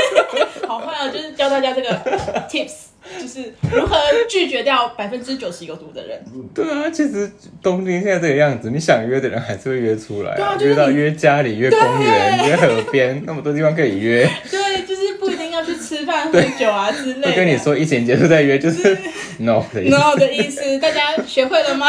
[1.10, 1.90] 就是教大家这个
[2.50, 2.72] tips，
[3.20, 3.96] 就是如何
[4.30, 6.24] 拒绝掉百分之九十有毒的人。
[6.54, 14.28] 对啊，其实东京现在这个样子，你想约的人还是会约出来、对啊就是约到约家里、约公园、约河边，那么多地方可以约。
[14.50, 18.98] 对，就是不一定要去吃饭、喝酒啊之类跟你说疫情结束再约，就是
[19.40, 19.96] no 的意思。
[19.98, 21.88] no 的意思，大家学会了吗？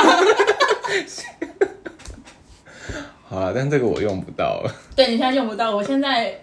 [3.32, 4.74] 好了，但这个我用不到了。
[4.94, 6.38] 对你现在用不到，我现在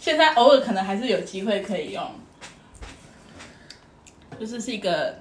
[0.00, 2.02] 现在偶尔可能还是有机会可以用，
[4.40, 5.14] 就是是一个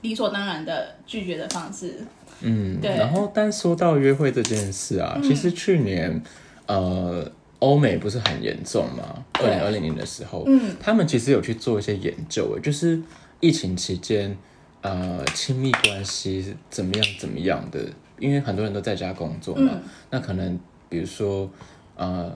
[0.00, 1.94] 理所当然的拒绝的方式。
[2.40, 6.20] 嗯，对然后但说到约会这件事啊，其实去年
[6.66, 13.00] 呃欧美不是很严重嘛，二对零二零年的时候，嗯，他们其实有去做一些研究，就是
[13.38, 14.36] 疫情期间
[14.82, 17.80] 呃亲密关系是怎么样怎么样的，
[18.18, 21.48] 因为很多人都在家工作嘛，嗯那可能比如说
[21.96, 22.32] 呃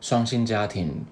[0.00, 1.04] 双薪家庭。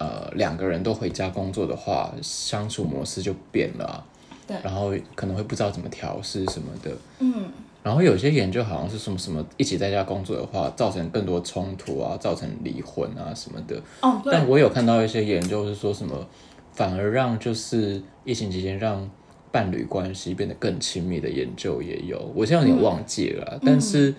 [0.00, 4.04] 呃，两个人都回家工作的话，相处模式就变了啊、
[4.46, 7.50] 对然后可能会不知道怎么调试什么的，嗯，
[7.82, 13.82] 然后有些研究好像是什么什么一起在家工作的话，造成更多冲突啊，造成离婚啊什么的。
[14.00, 16.24] 哦，对，但我有看到一些研究是说什么，
[16.72, 19.10] 反而让就是疫情期间让
[19.50, 24.14] 伴侣关系变得更亲密的研究也有，我现在有点忘记了啊、但是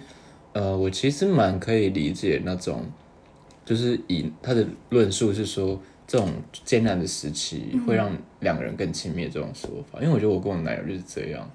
[0.54, 2.84] 呃，我其实蛮可以理解那种，
[3.66, 5.80] 就是以他的论述是说。
[6.12, 6.28] 这种
[6.66, 11.48] 艰难的时期会让两个人更亲密这种说法，因为我觉得我跟我男友就是这样。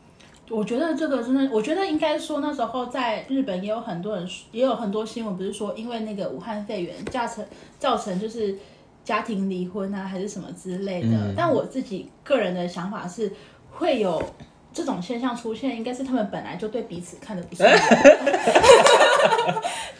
[0.49, 7.45] 我觉得这个真的，我觉得应该说那时候在日本也有很多人，也有很多新闻，不是说因为那个武汉肺炎造成
[7.81, 8.57] 造成就是
[9.03, 11.09] 家庭离婚啊，还是什么之类的。
[11.09, 13.33] 嗯但我自己个人的想法是，
[13.75, 14.23] 会有
[14.73, 17.79] 这种现象出现，应该是他们本来就对彼此看的不 顺眼。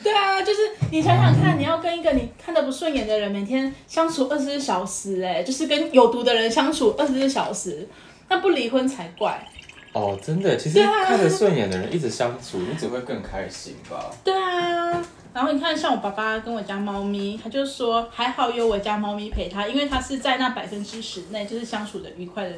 [0.03, 0.61] 对啊，就是
[0.91, 7.89] 你想想看，你要跟一个你看的不顺眼的人每天相处二十四小时、哎，就是跟有毒的人相处二十四小时，
[8.29, 9.47] 那不离婚才怪。
[9.93, 14.11] 哦，真的，其实看着顺眼的人一直相处，你只会更开心吧？
[14.25, 14.91] 对啊，
[15.33, 22.57] 然后你看，像我爸爸跟我家猫咪，他就说还好有我家猫咪陪他，因为他是在那百分之十内就是相处的愉快的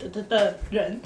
[0.00, 1.00] 的的的人。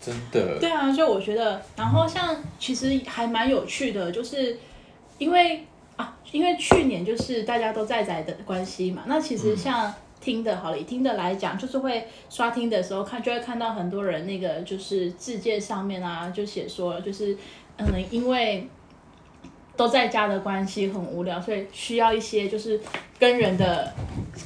[0.00, 0.58] 真的。
[0.60, 4.58] 对啊，所以我觉得，然后像其实还蛮有趣的，就是
[5.18, 5.64] 因为
[5.96, 17.36] 啊，因为去年就是大家都在宅的关系嘛，那其实像听的，好了，以听的来讲，就是会刷听的时候看，就会看到很多人那个就是字界上面啊，就写说就是
[17.78, 18.68] 嗯，因为
[19.76, 22.80] 都在家的关系很无聊，所以需要一些就是
[23.18, 23.92] 跟人的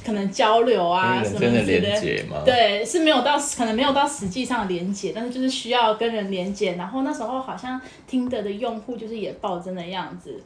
[0.05, 2.41] 可能交流啊什么之类的连接吗？
[2.43, 6.73] 对，是没有到可能没有到实际上的连接，但是就是需要跟人连接。
[6.73, 10.41] 然后那时候好像听的的用户就是也暴增的样子，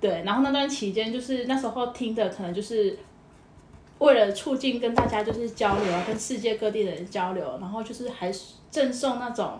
[0.00, 0.22] 对。
[0.24, 2.98] 然后那段期间就是那时候听的可能就是
[3.98, 8.32] 为了促进跟大家就是交流啊，跟世界各地的人交流，然后就是还
[8.70, 9.58] 赠送那种。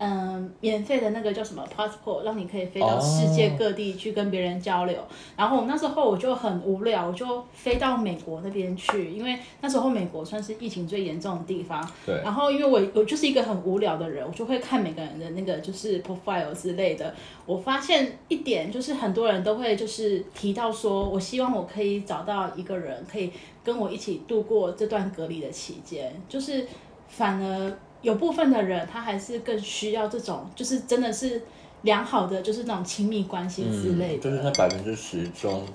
[0.00, 4.96] 嗯，免费的那个叫什么 passport，让你可以飞到世界各地去跟别人交流。
[5.36, 11.84] 然后那时候我就很无聊，我就飞到美国那边去，因为那时候美国算是疫情最严重的地方。
[12.06, 12.14] 对。
[12.22, 17.12] 然后因为我我就是一个很无聊的人，我就会看每个人的那个就是 profile 之类的。
[17.44, 23.32] 我发现一点就是很多人都会就是提到说，我希望我可以找到一个人可以
[23.64, 26.64] 跟我一起度过这段隔离的期间，就是
[27.08, 27.76] 反而。
[28.00, 31.42] 有部分的人，他还是更需要这种，就是真的是
[31.82, 34.22] 良好的，就是那种亲密关系之类的。
[34.22, 35.66] 就是那百分之十中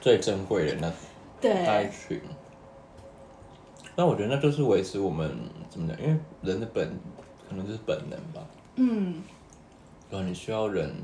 [0.00, 0.92] 最珍贵的那
[1.42, 2.20] 那一群。
[3.96, 5.36] 那我觉得那就是维持我们
[5.68, 6.00] 怎么讲？
[6.00, 6.88] 因为人的本
[7.48, 8.46] 可能就是本能吧。
[8.76, 9.20] 嗯。
[10.08, 10.94] 然后你需要人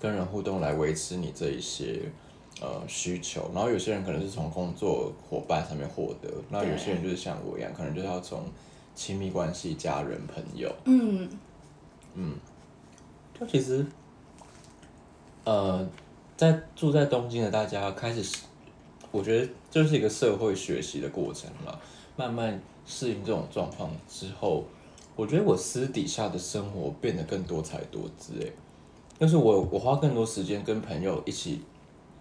[0.00, 2.00] 跟人互动来维持你这一些
[2.60, 8.42] 呃需求，然后有些人可能是从工作伙伴上面获得，那有些人就是像我一样，可能就是要从。
[8.94, 11.28] 亲密关系、家人、朋友，嗯
[12.14, 12.34] 嗯，
[13.38, 13.84] 就其实，
[15.44, 15.88] 呃，
[16.36, 18.40] 在住在东京的大家开始，
[19.10, 21.78] 我觉得就是一个社会学习的过程嘛。
[22.16, 24.64] 慢慢适应这种状况之后，
[25.16, 28.34] 我觉得我私底下的生活变得更多彩多姿。
[28.42, 28.46] 哎，
[29.18, 31.62] 就是我我花更多时间跟朋友一起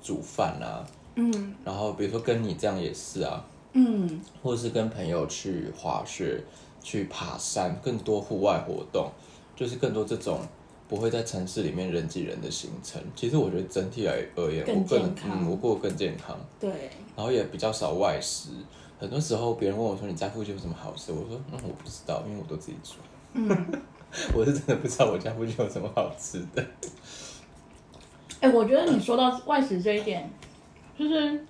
[0.02, 3.46] 煮饭啊，嗯，然后比如说跟你这样也是啊。
[3.74, 6.44] 嗯，或者是跟朋友去滑雪、
[6.82, 9.10] 去爬山，更多户外活动，
[9.56, 10.40] 就是更多这种
[10.90, 13.02] 不会在城市里面人挤人的行程。
[13.16, 16.38] 其实我觉得整体来而言，我更嗯，我过得更健康。
[16.60, 16.70] 对。
[17.16, 18.50] 然后也比较少外食。
[19.00, 22.96] 很多时候别人问我说：“你家附近有什么好吃？”我说：“嗯，我不知道，因为我都自己煮。”
[23.34, 23.82] 嗯。
[24.36, 26.62] 我是真的不知道我家附近有什么好吃的。
[28.42, 30.30] 哎，我觉得你说到外食这一点，
[31.00, 31.46] 就是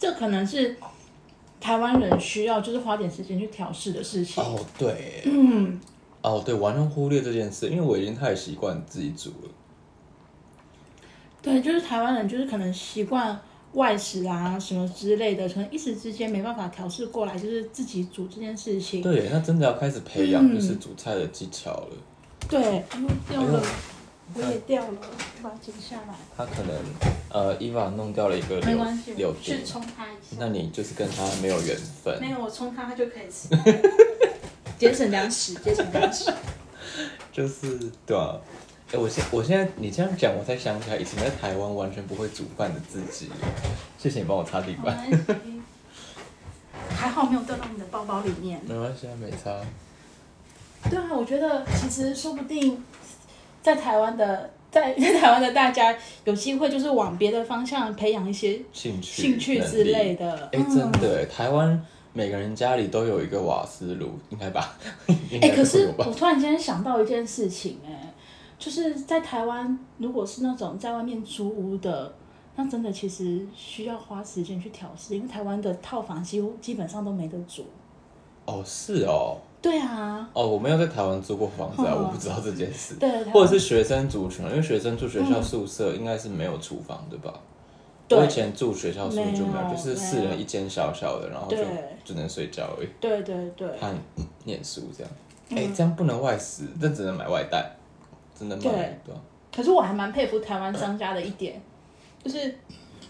[0.00, 0.76] 这可能是。
[1.62, 4.42] 台湾人需要就是花点时间去调试的事情。
[4.42, 5.78] 哦，对，嗯，
[6.22, 9.50] 哦，对，完全忽略这件事，因为我已经太习惯自己煮了。
[11.42, 13.38] 对，就是台湾人，就是可能习惯
[13.74, 19.02] 外食啊什么之类的，可能一时之间没办法调试过来，就是自己煮这件事情。
[19.02, 21.96] 对，那真的要开始培养就是煮菜的技巧了。
[22.48, 22.82] 对，
[23.28, 23.62] 掉了。
[24.34, 24.98] 我也掉了，
[25.42, 26.14] 把它剪下来。
[26.36, 26.74] 他可能
[27.30, 30.36] 呃，伊娃弄掉了一个没系，柳去冲他一下。
[30.38, 32.18] 那你就是跟他没有缘分。
[32.20, 33.48] 没有，我冲他，他就可以吃。
[34.78, 36.32] 节省粮食，节省粮食。
[37.32, 38.36] 就是对啊，
[38.92, 43.30] 哎，我现我现在你这样讲，我才想起来，以前在台湾完全不会煮饭的自己。
[43.98, 45.08] 谢谢你帮我擦地板。
[46.96, 48.60] 还好没有掉到你的包包里面。
[48.66, 49.60] 没关系，没擦。
[50.88, 52.82] 对啊，我觉得其实说不定。
[53.62, 55.94] 在台湾的，在 在台湾的大家
[56.24, 60.48] 有机会，就是往别的方向培养一些兴趣、兴趣之类的。
[60.52, 61.80] 哎，真的，台湾
[62.12, 64.76] 每个人家里都有一个瓦斯炉，应该吧？
[65.40, 68.12] 哎，可是我突然间想到一件事情，哎，
[68.58, 72.12] 就是在台湾，如果是那种在外面租屋的，
[72.56, 77.66] 那真的其实需要花时间去调试，因为台湾的套房几乎基本上都没得住。
[78.46, 79.36] 哦，是哦。
[79.62, 82.94] 对啊，哦，我没有在台湾租过房子啊，我不知道这件事。
[82.94, 87.34] 对，或者是学生族群，因为学生住学校宿舍应该是没有厨房的吧？
[88.08, 91.58] 我以前住学校宿舍就没有，就是四人一间小小的，然后就
[92.04, 92.88] 只能睡觉而已。
[92.98, 93.94] 对对对，看
[94.44, 95.12] 念书这样。
[95.50, 97.70] 哎，这样不能外食，这只能买外带，
[98.38, 98.62] 真的吗？
[98.64, 98.98] 对。
[99.54, 101.60] 可是我还蛮佩服台湾商家的一点，
[102.24, 102.54] 就是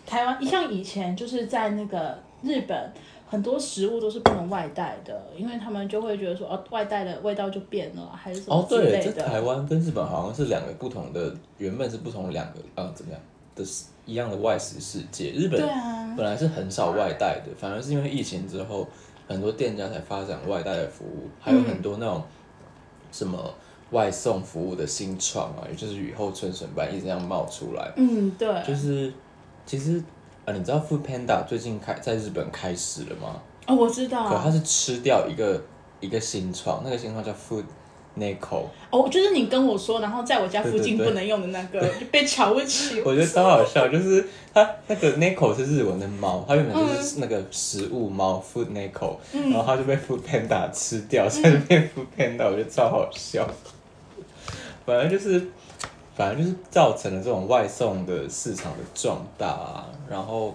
[0.05, 2.93] 台湾像以前就是在那个日本。
[3.31, 8.99] 很多食物都是不能外带的，因为他们就会觉得说，哦，外带的味道就变了，还是什么之类的。
[8.99, 13.21] 哦，对，这台湾跟日本好像是两个不同的，原本是不同两个，呃，怎么样
[13.55, 13.65] 的
[14.05, 15.31] 一样的外食世界。
[15.31, 15.61] 日本
[16.17, 18.85] 本来是很少外带的，反而是因为疫情之后，
[19.29, 22.21] 很多店家才发展外带的服务，还有很多那种
[23.13, 23.39] 什么
[23.93, 27.93] 外送服务的新创啊，也就是雨后春笋般一直这样冒出来。
[27.97, 29.13] 嗯，对，就是
[29.65, 30.03] 其实。
[30.45, 33.41] 啊，你知道 Food Panda 最近开在日本开始了吗？
[33.67, 34.29] 哦，我知道。
[34.29, 35.63] 可它是吃掉一个
[36.01, 37.65] 一个新创，那个新创叫 Food
[38.19, 38.65] Neko。
[38.91, 43.01] 哦，就是你跟我说，然后在我家附近不能用的那个，就被瞧不起。
[43.07, 53.47] 我觉得超好笑，就是它那个 Neko 是日文的猫，它原本就是那个食物猫 Food Neko，然后它就被 Food Panda 吃掉，在那边 Food Panda，我觉得超好笑。
[54.85, 55.47] 反正就是
[56.17, 60.55] 反正就是造成了这种外送的市场的壮大啊，然后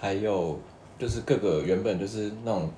[0.00, 0.58] 还有
[0.98, 2.68] 就是各个原本就是那种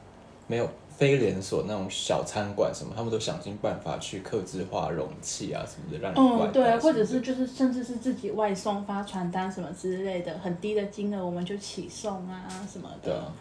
[0.49, 13.11] 没有非连锁那种小餐馆什么，他们都想尽办法去克制化容器啊什么的，让你外嗯，对，或者是就是甚至是自己外送发传单什么之类的，很低的金额我们就起送啊什么的。
[13.11, 13.33] 对啊，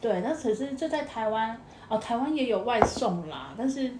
[0.00, 3.92] 对，那可是这在台湾哦，台湾也有外送啦，但是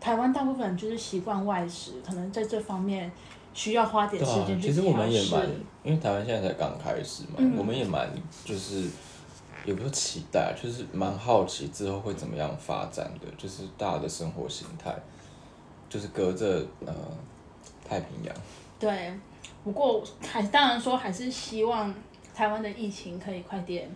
[0.00, 3.10] 台湾大部分人就是习惯外食，可能在这方面
[3.58, 5.44] 需要花点时间，去其实我们也蛮，
[5.82, 7.56] 因为台湾现在才刚开始嘛，嗯。
[7.58, 8.08] 我们也蛮
[8.44, 8.84] 就是
[9.64, 14.94] 也不是期待，就是蛮好奇之后会怎么样发展的，就是大家的生活形态，
[15.88, 16.94] 就是隔着呃
[17.84, 18.32] 太平洋，
[18.78, 19.12] 对，
[19.64, 21.92] 不过还当然说还是希望
[22.32, 23.90] 台湾的疫情可以快点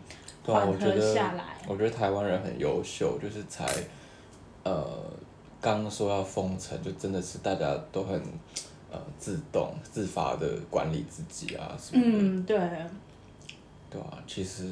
[0.44, 1.44] 缓和我觉得下来。
[1.68, 3.64] 我觉得台湾人很优秀，就是才
[4.64, 4.84] 呃
[5.60, 8.20] 刚说要封城，就真的是大家都很
[8.92, 12.18] 呃自动自发的管理自己啊什么的。
[12.18, 12.58] 嗯，对，
[13.90, 14.64] 对啊，其实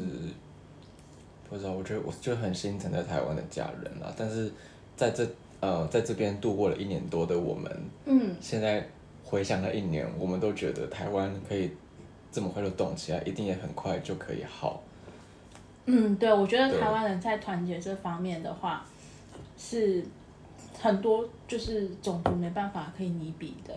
[1.48, 4.12] 不知道，我觉得我就很心疼在台湾的家人啊。
[4.16, 4.52] 但是
[4.96, 5.26] 在这
[5.60, 8.86] 呃在这边度过了一年多的我们，嗯，现在
[9.24, 11.70] 回想了一年，我们都觉得台湾可以
[12.30, 14.82] 这么快就动起来，一定也很快就可以好。
[15.86, 18.86] 嗯，对，我觉得台湾人在团结这方面的话，
[19.58, 20.04] 是
[20.78, 23.74] 很多就是种族没办法可以拟比的。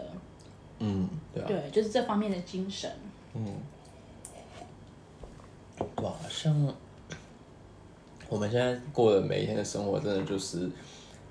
[0.86, 2.92] 嗯，对啊，对，就是这方面的精神。
[3.34, 3.46] 嗯，
[6.04, 6.54] 哇，像
[8.28, 10.70] 我们现在过的每一天的生活，真的就是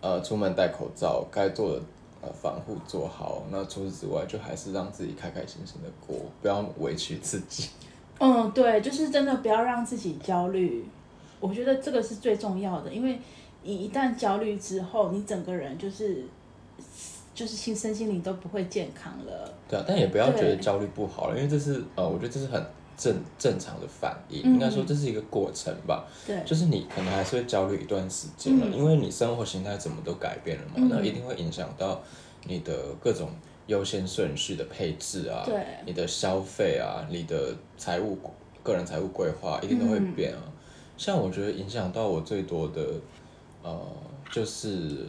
[0.01, 1.83] 呃出门戴口罩，该做的
[2.23, 3.43] 呃防护做好。
[3.51, 7.69] 那除此之外，就还是让自己开开心心的过，不要委屈自己。
[8.21, 10.87] 嗯，对，就是真的不要让自己焦虑，
[11.41, 13.21] 我觉得这个是最重要的，因为
[13.65, 16.25] 你一旦焦虑之后，你整个人就是
[17.35, 19.55] 就是心身心灵都不会健康了。
[19.69, 22.63] 对啊，但也不要觉得焦虑不好了，因为这是呃，我觉得这是很
[22.97, 24.55] 正正常的反应，嗯。
[24.55, 26.07] 应该说这是一个过程吧。
[26.27, 28.77] 对，就是你可能还是会焦虑一段时间了，嗯。
[28.77, 30.89] 因为你生活形态怎么都改变了嘛，嗯。
[30.91, 32.01] 那一定会影响到
[32.45, 32.73] 你的
[33.03, 33.31] 各种
[33.67, 35.65] 优先顺序的配置啊，对。
[35.87, 38.19] 你的消费啊，你的财务
[38.63, 40.15] 个人财务规划一定都会嗯。
[40.15, 40.43] 变啊。
[40.99, 42.81] 像我觉得影响到我最多的，
[43.63, 43.81] 呃，
[44.31, 45.07] 就是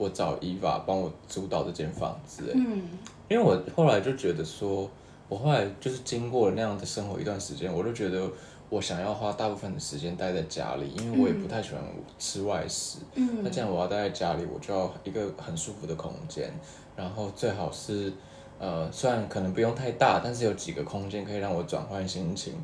[0.00, 2.82] 我找伊娃帮我租到这间房子、欸，嗯
[3.28, 4.88] 因为我后来就觉得说，
[5.28, 8.26] 我后来就是经过了那样的生活一段时间，我就觉得
[8.70, 11.84] 我想要花大部分的时间待在家里，因为我也不太喜欢
[12.18, 13.00] 吃外食。
[13.14, 16.50] 嗯那这样我要待在家里，我就要一个很舒服的空间，
[16.96, 18.10] 然后最好是
[18.58, 22.54] 呃，虽然可能不用太大，但是有几个空间可以让我转换心情。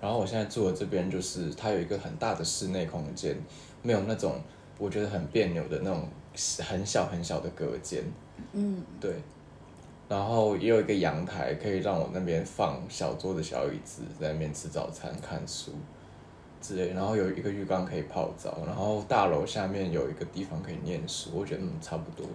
[0.00, 3.36] 然后我现在住的这边就是它有一个很大的室内空间，
[3.82, 4.34] 没有那种
[4.78, 6.08] 我觉得很别扭的那种
[6.62, 8.02] 很小很小的隔间。
[8.52, 9.14] 嗯对，
[10.08, 15.72] 然后也有一个阳台，可以让我那边放小桌的小椅子，在那边吃早餐、看书
[16.60, 16.92] 之类。
[16.92, 21.30] 然后有一个浴缸可以泡澡，然后大楼下面有一个地方可以念书。
[21.34, 22.26] 我觉得嗯差不多，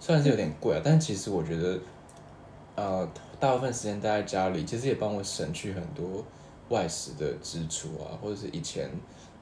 [0.00, 1.78] 虽然是有点贵啊，但其实我觉得，
[2.76, 3.08] 呃，
[3.38, 6.24] 大部分时间待在家里，其实也帮我省去很多
[6.68, 8.88] 外食的支出啊，或者是以前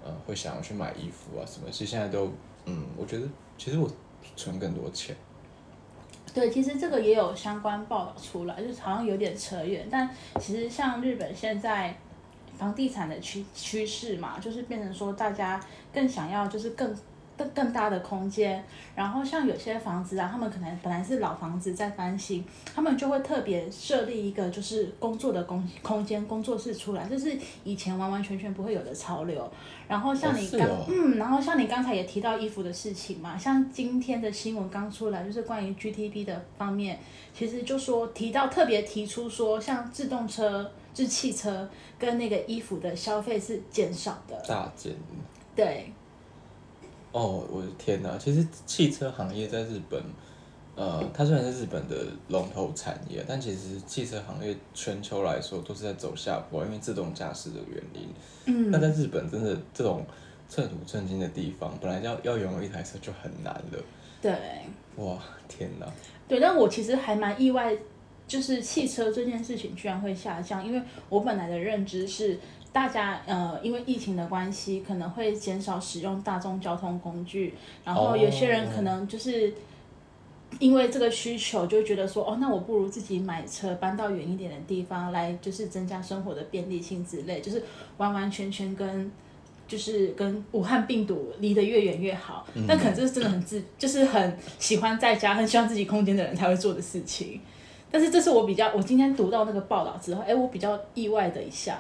[0.05, 2.33] 呃会想要去买衣服啊什么，其实现在都
[2.67, 3.27] 嗯，我觉得
[3.59, 3.91] 其实我
[4.37, 5.17] 存更多钱。
[6.33, 10.09] 对，其实这个也有相关报道出来，就是好像有点扯远，但
[10.41, 11.97] 其实像日本现在
[12.57, 15.61] 房地产的趋趋势嘛，就是变成说大家
[15.93, 16.97] 更想要就是更
[17.41, 18.63] 更更大的空间，
[18.95, 29.51] 然后像有些房子啊，他们可能本来是老房子在翻新，他们就会特别设立一个就是工作的工空间工作室出来，这是以前完完全全不会有的潮流。
[29.89, 36.99] 然后像你刚、哦哦嗯，然后像你刚才也提到衣服的事情嘛，像今天的新闻刚出来，就是关于 GTP 的方面，
[37.35, 41.69] 其实就说提到特别提出说，像自动车、就是汽车
[41.99, 44.93] 跟那个衣服的消费是减少的，大减
[45.57, 45.93] 对，
[47.13, 48.17] 哦，我的天哪！
[48.19, 50.01] 其实汽车行业在日本，
[50.77, 58.09] 呃，它虽然是日本的龙头产业，但其实汽车行业全球来说都是在走下坡，因为自动驾驶的原因。
[58.47, 60.07] 嗯那在日本，真的这种
[60.49, 63.85] 寸土寸金的地方，本来要要拥有一台车就很难了。
[64.23, 64.33] 对。
[64.97, 65.87] 哇，天哪！
[66.29, 67.77] 对，但我其实还蛮意外，
[68.29, 72.39] 就是汽车这件事情居然会下降，因为我本来的认知是
[72.73, 77.55] 大家呃因为疫情的关系，可能会减少使用大众交通工具，
[77.85, 79.53] 然后有些人可能就是。
[80.59, 87.63] 因为这个需求，就觉得说，哦，那我不如自己买车，搬到远一点的地方来，就是增加生活的便利性之类，就是
[87.99, 89.13] 完完全全跟
[89.69, 92.45] 就是跟武汉病毒离得越远越好。
[92.55, 97.41] 嗯但可能这是真的很自，就是很喜欢在家、很喜欢自己空间的人才会做的事情。
[97.89, 101.79] 但是这是我比较，我今天读到那个报道之后，哎，我比较意外的一项。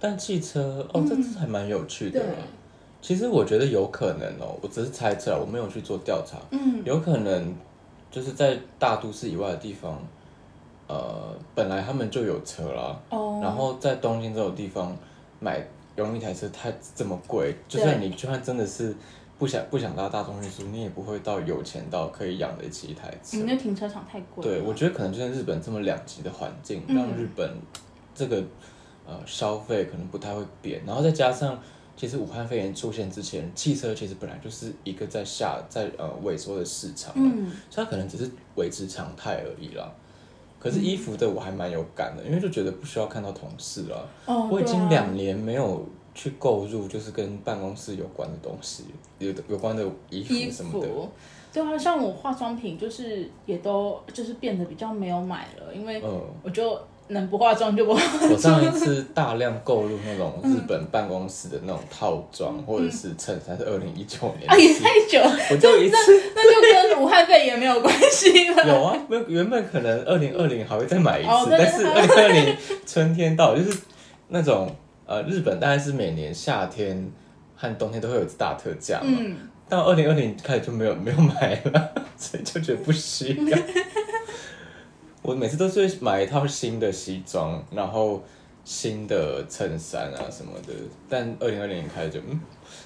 [0.00, 2.28] 但汽车哦，这这还蛮有趣的对。
[3.02, 6.38] 其实我觉得有可能哦，我只是猜测啊，我没有去做调查。
[6.50, 7.54] 嗯，有可能
[8.10, 9.98] 就是在大都市以外的地方，
[10.86, 14.96] 呃，本来他们就有车啦，哦，然后在东京这种地方
[15.38, 18.94] 买用一台车太这么贵，就算你就算真的是
[19.38, 23.44] 不想不想搭大众运输，你也不会到有钱到可以养得起一台车你。
[23.44, 24.50] 那停车场太贵了。
[24.50, 27.50] 对，我觉得可能就是日本这么两极的环境，嗯让日本
[28.14, 28.42] 这个
[29.06, 31.58] 呃消费可能不太会变，然后再加上
[31.96, 39.92] 其实武汉肺炎出现之前，汽车其实本来就是一个在下在呃萎缩的市场，嗯，所以它可能只是维持常态而已啦。
[40.58, 44.08] 可是衣服的我还蛮有感的，因为就觉得不需要看到同事了。
[44.26, 48.84] 哦，我已经两年没有去购入就是跟办公室有关的东西，
[49.18, 50.86] 有有关的衣衣服什么的。
[50.86, 51.08] 服，
[51.50, 56.78] 对啊，像我化妆品就是也都就是变得比较没有买了，因为嗯，我就
[57.10, 58.00] 能不化妆就不化。
[58.30, 65.96] 我上一次大量购入那种日本办公室的那种套装、或者是衬衫，是二零一九年啊，也太久，我就一次
[66.34, 68.64] 那就跟武汉肺炎没有关系了。
[68.68, 72.56] 有啊，没有原本可能二零二零还会再买一次，哦但是二零二零
[72.86, 73.78] 春天到，就是
[74.28, 74.74] 那种
[75.06, 77.10] 呃日本大概是每年夏天
[77.56, 79.36] 和冬天都会有一次大特价嘛，嗯，
[79.68, 83.58] 到二零二零开始就没有没有买了，所以就觉得不需要。
[85.22, 88.22] 我每次都是会买一套新的西装，然后
[88.64, 90.72] 新的衬衫啊什么的，
[91.08, 92.40] 但二零二零年开始就嗯，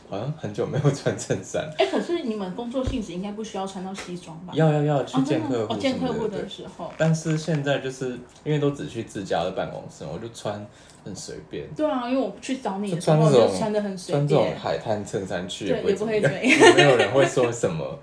[0.09, 1.69] 好像很久没有穿衬衫。
[1.79, 4.53] 哎，可是你们工作性质应该不需要穿到西装吧？
[4.55, 6.91] 要要要去哦见客户见客户的时候。
[6.99, 10.65] 但是现在就是因为都只去自家的办公室，我就穿
[11.05, 16.21] 很随便，对啊，因为我去找你的时候穿这种就穿的很随穿这种便，海滩衬衫去对，也不会。
[16.21, 16.29] 也
[16.75, 17.99] 没有人会说什么。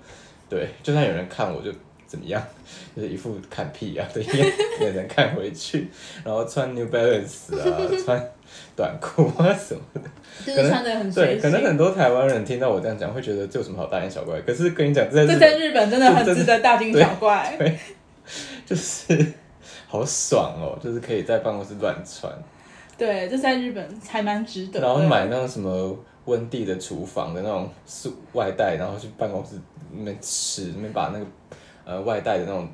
[0.48, 1.72] 对，就算有人看我就
[2.12, 2.42] 怎么样，
[2.94, 5.88] 就是一副看屁啊的眼给人看回去，
[6.22, 8.22] 然后穿 New Balance 啊， 穿
[8.76, 10.00] 短裤啊什么的。
[10.44, 11.38] 就是穿的很对。
[11.38, 14.38] 可能很多台湾人听到我这样讲，会觉得这有什么好大惊小怪？
[14.42, 17.56] 可是跟你讲，这在这日本在日本真的很值得大惊小怪。
[17.58, 17.78] 对
[18.66, 19.32] 就是
[19.88, 22.30] 好爽哦，就是可以在办公室乱穿。
[22.98, 24.80] 对，这在日本还蛮值得。
[24.80, 29.56] 然后买那种什么温蒂的厨房的那种素外带，然后去办公室
[29.92, 31.26] 里面吃，里面把那个
[31.84, 32.68] 呃外带的那种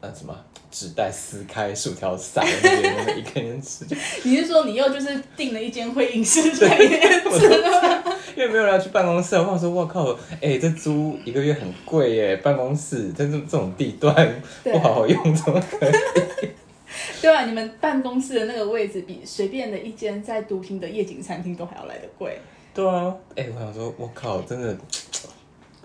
[0.00, 0.36] 呃什么
[0.70, 7.00] 纸袋撕开，薯条撒在那边，那一个人吃，就 你是说你又就是订了一间会议室在里面？
[8.36, 10.12] 因为没有人要去办公室，我想说，我靠，
[10.42, 16.50] 哎、这租一个月很贵耶，办公室在这这种地段不好好用，怎么可以？
[17.22, 22.38] 对啊，你们办公室的那个位置比随便的一间在独行的夜景餐厅都还要来得贵，
[22.74, 24.76] 对啊，哎、我想说，我靠，真的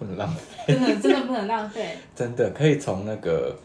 [0.02, 0.74] 不能浪费。
[0.74, 1.96] 真的真的不能浪费。
[2.16, 3.56] 真的可以从那个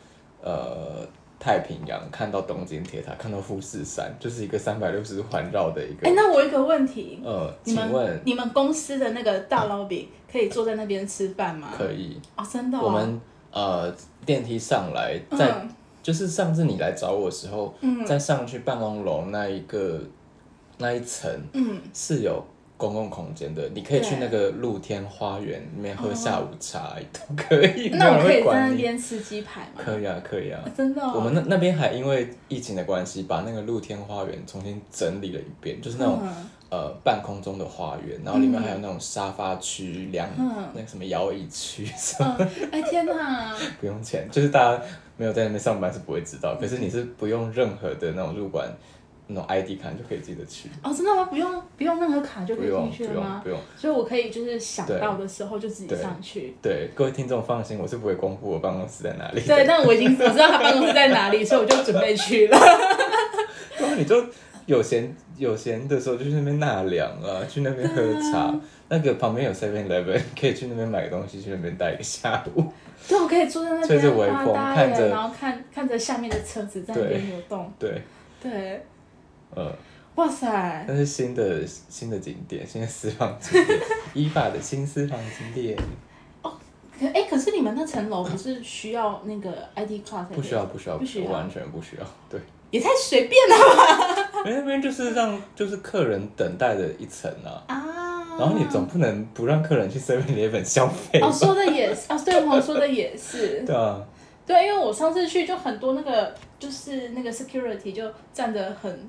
[0.43, 1.07] 呃
[1.41, 6.07] 太平洋看到东京铁塔，看到富士山，就是一个三百六十度环绕的一个。
[6.07, 11.71] 哎，那我有一个问题，呃，你请问你们公司的那个大 lobby 可以坐在那边吃饭吗？
[11.75, 12.21] 可以？
[12.37, 12.83] 哦，真的哦。
[12.85, 13.19] 我们
[13.51, 13.95] 呃
[14.27, 15.71] 电梯上来，在、嗯
[16.03, 20.01] 就是上次你来找我的时候，嗯再上去办公楼那一个
[20.79, 22.45] 那一层嗯，是有。
[22.77, 27.89] 公共空间的，你可以去那个露天花园里面喝下午茶，都可以。
[27.91, 28.69] 那我可以在。
[28.69, 29.83] 那边吃鸡排吗？
[29.85, 30.61] 可以啊，可以啊。
[30.77, 31.13] 真的哦。
[31.17, 36.29] 我们那那边还因为疫情的关系，把那个露天花园重新整理了一遍，就是那种、嗯
[36.69, 43.57] 呃半空中的花园，然后里面还有那种沙发区、凉、嗯那个什么摇椅区，什么嗯，哎天哪！
[43.81, 44.83] 不用钱，就是大家
[45.17, 48.69] 没有在那边上班是不会知道，可是你是不用任何的那种入馆
[49.29, 51.25] 那种 ID 卡就可以进得去，哦，真的吗？
[51.25, 53.33] 不用不用任何卡就可以进去了吗？
[53.35, 53.61] 用不用。
[53.77, 56.55] 所以我可以就是想到的时候就自己上去。
[56.63, 59.41] 对，各位听众放心，我是不会公布我办公室在哪里。
[59.41, 62.57] 对，但我已经我知道他办公室在哪里，所以我就准备去了。
[63.79, 64.25] 然后你就
[64.67, 68.55] 有闲有闲的时候就去那边纳凉啊，去那边喝茶。
[68.89, 72.65] 那个旁边有 Seven Eleven，可以去那边买个东西，去那边待一个下午。
[73.09, 77.69] 对，我可以坐在那吹着微风看着然后看看着下面的车子在那边流动。
[77.81, 78.01] 对，
[78.41, 78.85] 对，
[79.57, 79.73] 嗯，
[80.17, 80.85] 哇塞！
[80.87, 83.81] 那是新的新的景点，新的私房景点，
[84.15, 85.77] 依法的新私房景点，
[86.99, 90.27] 可哎，可是你们那层楼不是需要那个 ID card？
[90.29, 92.07] 才不需要不需要不需要完全不需要。
[92.31, 92.41] 对，
[92.71, 97.65] 也太随便了 因为那边就是让就是客人等待的一层啊。
[97.67, 98.39] 啊！
[98.39, 101.33] 然后你总不能不让客人去 Seven Eleven 消费哦，？
[101.33, 103.63] 说的也是哦，对，我说的也是。
[103.67, 103.99] 对啊，
[104.47, 109.09] 对，因为我上次去就很多那个，就是那个 security 就站得很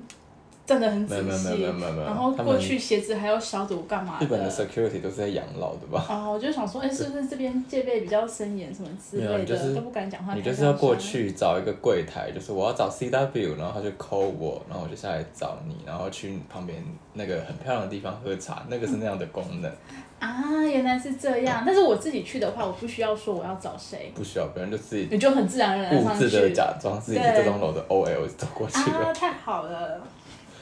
[0.68, 6.04] 站得很仔没有没有没有细然后过去鞋子还要消毒干嘛日本的 security 都是在养老的吧？
[6.10, 10.34] 哦，我就想说，哎、是不是这边戒备比较森严，什么之类的，就是都不敢讲话。
[10.34, 19.72] 你就是要过，去找一个柜台，就是我要找 CW，然后他就 call 我，然后我就下来找你，然后去旁边那个很漂亮的地方喝茶，那个是那样的功能，
[20.18, 21.62] 啊，原来是这样。
[21.64, 29.06] 但是我自己去的话，我不需要说我要找谁，不需要别人就自己你就很自然而然的假装自己是对这栋楼的 OL 走过去了。
[29.06, 29.98] 啊，太好了！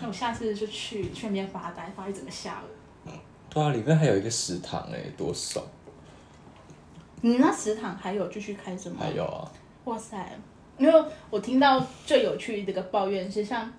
[0.01, 3.11] 那我下次就去去那边发呆，发一整个下午。
[3.49, 5.65] 对啊，里面还有一个食堂哎，多爽！
[7.23, 8.97] 你那食堂还有继续开着吗？
[9.01, 9.51] 还有啊，
[9.85, 10.39] 哇塞！
[10.77, 13.73] 因为我听到最有趣的一个抱怨是，像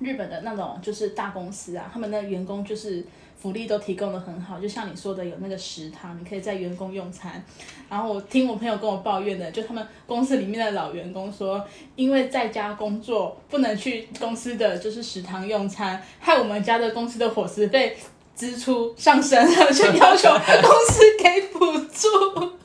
[0.00, 3.06] 日本的那种就是大公司啊，他们的员工就是
[3.40, 7.42] 福利都提供的很好，就像你说的有那个食堂，你可以在员工用餐。
[7.88, 11.64] 然后我听我朋友跟我抱怨的，就他们公司里面的老员工说，
[11.96, 17.96] 因为在家工作不能去公司的就是食堂用餐，害我们家的公司的伙食费
[18.36, 22.59] 支出上升了， 就要求公司给补助。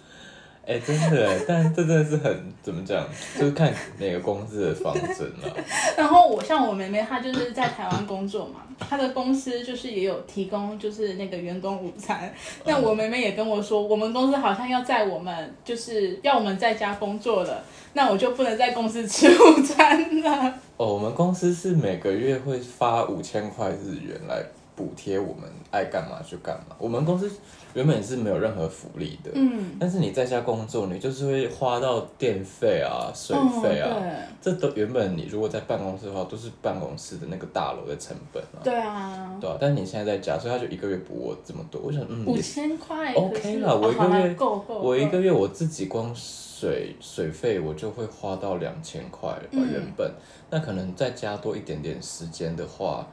[0.68, 3.08] 哎、真的哎，但这真的是很怎么讲，
[3.38, 5.46] 就是看每个公司的方针啊。
[5.96, 12.34] 然后我像我妹妹，她就是在台湾工作嘛，她的公司就是也有提供就是那个员工午餐。
[12.66, 17.64] 那我妹妹也跟我说，我们公司好像要在我们就是要我们在家工作了，
[17.94, 20.54] 那我就不能在公司吃午餐了。
[20.78, 24.44] 哦，我们公司是每个月会发五千块日元来
[24.76, 26.76] 补贴我们爱干嘛就干嘛。
[26.80, 27.32] 我们公司
[27.76, 34.12] 原本是没有任何福利的，嗯，但是你在家工作，你就是会花到电费啊、水费啊，嗯
[34.42, 39.58] 这都原本你如果在办公室的话，都是办公室的那个大楼的成本啊，对对啊，对啊。
[39.60, 45.12] 但是你现在在家，所以他就一个月补我这么多，我想嗯五千块 OK 可是啦我一个月够够，我一够。
[45.12, 49.72] 个月我自己光水水费我就会花到两千块了吧，嗯。
[49.72, 50.10] 原本。
[50.50, 53.06] 那可能再加多一点点时间的话，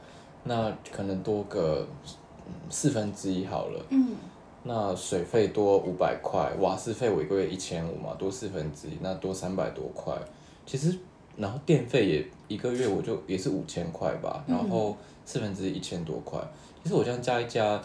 [0.43, 1.85] 那可能多个
[2.45, 3.85] 嗯四分之一好了。
[3.89, 4.15] 嗯
[4.63, 10.13] 那水费多五百块，瓦斯费我一个月一千五嘛，多四分之一，那多三百多块。
[10.65, 10.97] 其实，
[11.35, 14.95] 然后电费也一个月我就也是五千块吧，然后
[15.25, 16.39] 四分之一一千多块。
[16.81, 17.81] 其实我这样加一加，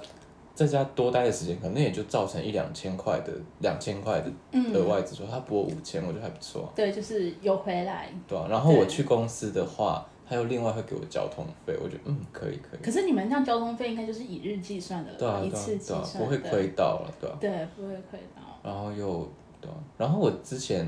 [0.54, 5.24] 在家多待的时间，可能也就造成一两千块的两千块的额嗯，外支出。
[5.28, 8.08] 他补我五千，我觉得还不错啊，对，就是有回来。
[8.26, 8.46] 对啊。
[8.48, 17.36] 然后我去公司的话，他又另外会给我交通费，我觉得嗯可以可以，可是你们这样交通费应该就是以日计算的了，对啊一次对啊对啊，计算不会的亏到了，对啊。
[17.40, 18.42] 对，不会亏到。
[18.62, 19.26] 然后又
[19.60, 20.86] 对啊，然后我之前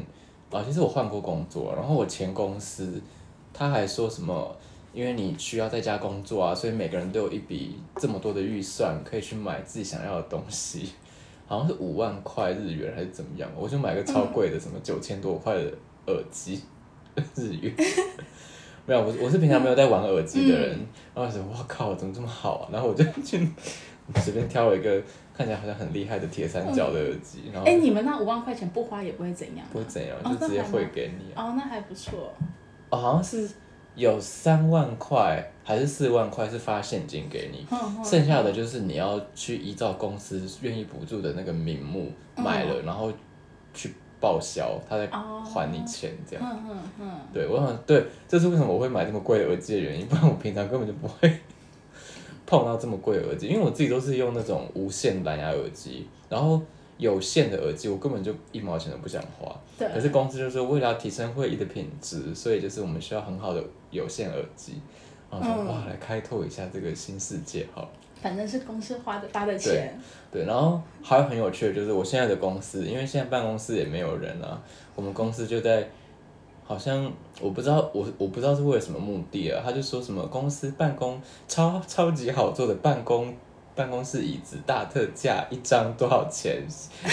[0.50, 3.00] 啊，其实我换过工作，然后我前公司
[3.54, 4.54] 他还说什么，
[4.92, 10.92] 因为你需要在家工作啊，所以每个人都有一笔这么多的预算，可以去买自己想要的东西，
[11.46, 15.72] 好像是五万块日元还是怎么样，我就买个超贵的，什么九千多块的
[16.08, 16.62] 耳机
[17.34, 17.74] 日元。
[18.90, 20.70] 没有，我我是平常没有在玩耳机的人，
[21.14, 22.68] 然后我想，哇靠，怎么这么好啊？
[22.72, 23.48] 然后我就去
[24.16, 25.00] 随便挑了一个
[25.32, 29.70] 看起来好像很厉害的铁三角的耳机，然后哎、你们那五万块钱不花也不会怎样、啊？
[29.72, 31.44] 不会怎样，哦就直接汇给你啊。
[31.44, 32.34] 哦，那还不错。
[32.88, 33.48] 哦，好像是
[33.94, 37.64] 有三万块还是四万块是发现金给你，
[38.04, 43.12] 剩下的就是你要去依照公司愿意补助的那个名目买了，然后
[43.72, 46.44] 去报销，他再哦还你钱这样。
[46.44, 51.40] 嗯嗯嗯，对，我想对，这是为什么我会买这么贵的耳机的原因，不然我平常根本就不会
[52.46, 56.60] 碰到这么贵的耳机，因为我自己都是用那种无线蓝牙耳机，然后
[56.98, 59.54] 有线的耳机我根本就一毛钱都不想花。
[59.78, 59.88] 对。
[59.88, 64.74] 可是公司就说为了要提升会议的品质，所以就是我们需要很好的有线耳机。
[65.30, 67.88] 然后说、嗯哇，来开拓一下这个新世界好了。
[68.22, 69.98] 反正是公司花的发的钱。
[70.32, 74.60] 对，然后还有很有趣的就是我现在的公司，因为现在办公室也没有人啊，
[74.94, 75.88] 我们公司就在，
[76.64, 77.10] 好像
[77.40, 83.34] 我不知道我我不知道是为了什么目的啊，他就说什么公司办公超超级好坐的办公
[83.74, 86.62] 办公室椅子大特价一张多少钱，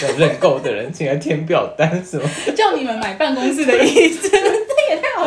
[0.02, 4.30] 要认购的人请来填表单什么， 叫你们买办公室的椅子，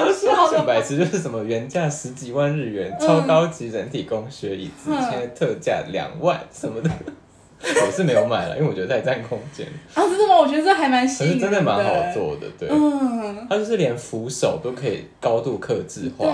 [0.05, 0.57] 这也太好笑了吧。
[0.59, 6.89] 很白痴，就是什么原价十几万日元超高级人体工学椅子，嗯现在特价两万什么的。
[7.63, 9.67] 我是没有买了，因为我觉得太占空间。
[9.93, 10.35] 啊，真的吗？
[10.35, 11.93] 我觉得这还蛮可是真的蛮好。
[12.11, 16.27] 做的，对，嗯，它就是连扶手都可以高度克制化，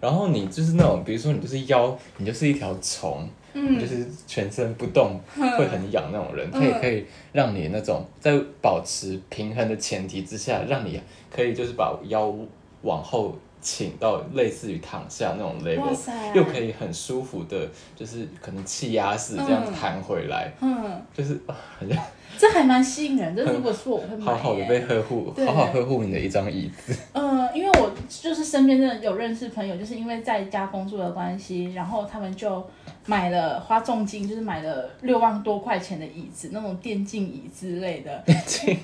[0.00, 10.98] 然后你就是那种，比如说你就是腰，你就是一条虫，你嗯就是全身不动会很痒那种人，它也可以让你那种在保持平衡的前提之下，让你
[11.30, 12.34] 可以就是把腰
[12.82, 15.96] 往后倾到类似于躺下那种 level，
[16.34, 21.40] 又可以很舒服的，就是可能气压式这样子弹回来，嗯，就是
[22.38, 23.44] 这还蛮吸引人的。
[23.44, 26.96] 如果是我，我会买好好的被呵护，好好呵护你的一张椅子。
[27.12, 32.66] 嗯，因为我就是身边真的有认识朋友，就是因为在家工作的关系，然后他们就
[33.06, 38.24] 买了花重金，就是买了六万多块钱的椅子，那种电竞椅之类的。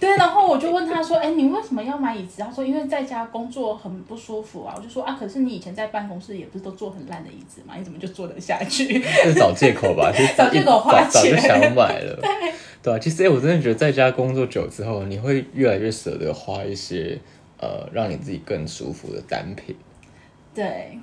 [0.01, 12.19] 对，然后我就问他说：“哎，你为什么要买椅子？”他说：“因为在家工作很不舒服啊。”我就说：“啊，可是你以前在办公室也不是都坐很烂的椅子嘛，你怎么就坐得下去？”这是找借口吧， 就是找借口花钱早就钱想买了。
[12.83, 17.19] 对啊，其实、欸、我真的觉得在家工作久之后，你会越来越舍得花一些
[17.61, 19.77] 呃让你自己更舒服的单品。
[20.55, 20.99] 对，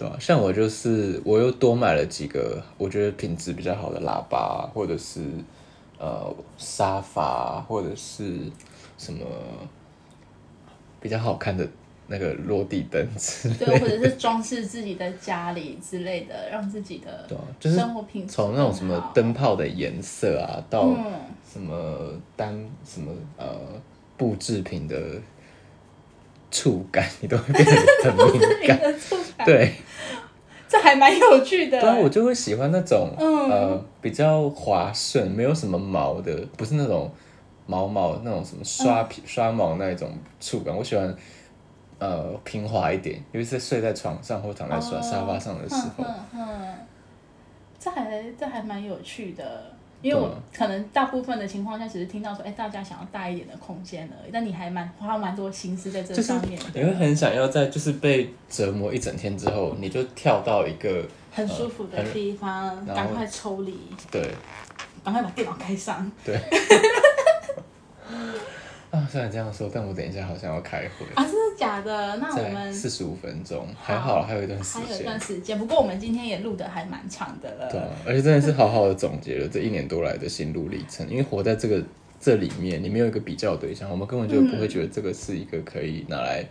[0.00, 5.20] 对啊，像我就是我又多买了几个我觉得品质比较好的喇叭，或者是
[5.98, 8.38] 呃沙发，或者是
[8.96, 9.26] 什么
[11.00, 11.68] 比较好看的
[12.06, 13.66] 那个落地灯之类的。
[13.66, 21.04] 对，或者是装饰自己的家里之类的，让自己的对啊，就是生活品质从那种什么灯泡的颜色啊，到嗯
[21.52, 23.54] 什么单什么呃
[24.16, 24.96] 布制品的
[26.50, 27.72] 触感，你都会变得
[28.02, 28.80] 很敏感，
[29.44, 29.74] 对，
[30.70, 31.80] 这还蛮有趣的。
[31.80, 37.10] 对啊，我就会喜欢那种、嗯呃比较滑顺，没有什么毛的，不是那种
[37.66, 40.08] 毛毛那种什么刷皮、刷毛那一种
[40.40, 40.74] 触感。
[40.74, 41.12] 我喜欢
[41.98, 46.04] 呃平滑一点，尤其是睡在床上或躺在沙哦沙发上的时候。
[46.32, 46.74] 嗯，
[47.78, 49.64] 这还这还蛮有趣的，
[50.02, 63.76] 因为我可能大部分的情况下只是听到说，哎，大家想要大一点的空间而已，但你还蛮花蛮多心思在这就是上面你会，很想要在就是被折磨一整天之后，你就跳到一个很舒服的地方，赶快抽离，
[64.10, 64.34] 对
[65.04, 66.10] 赶快把电脑开上。
[66.24, 66.38] 对。
[68.90, 72.16] 啊，虽然这样说，但我等一下好像要开会，啊，真的假的？
[72.16, 75.20] 那我在们四十五分钟，还好还有一段时间还有一段。
[75.20, 77.70] 时间，不过我们今天也录的还蛮长的了。
[77.70, 81.08] 对啊，而且真的是好好的总结了这一年多来的心路历程。
[81.08, 81.80] 因为活在这个
[82.18, 86.44] 这里面，你没有一个比较对象，我们根本就不会觉得这个是一个可以拿来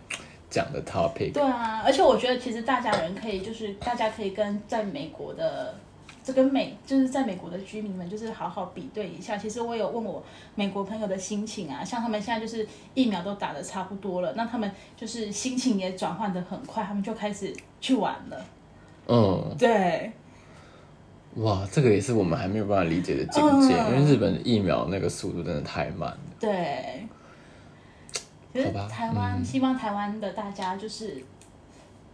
[0.49, 1.33] 讲的 topic。
[1.33, 5.75] 对啊，而且我觉得其实大家人可以，就是大家可以跟在美国的，
[6.29, 9.35] 这跟美就是在美国的居民们，就是好好比对一下。
[9.35, 10.23] 其实我有问我
[10.53, 17.51] 美国朋友的心情啊，像他们现在就是疫苗都打的差不多了，那他们就是心情也转换的很快，他们就开始
[17.81, 18.45] 去玩了。
[19.07, 20.11] 嗯，对，
[21.37, 26.19] 哇，这个也是我们还没有办法理解的境界，嗯因为日本的疫苗那个速度真的太慢了。
[26.39, 27.07] 对。
[28.53, 31.23] 其实好吧台湾，希望台湾的大家就是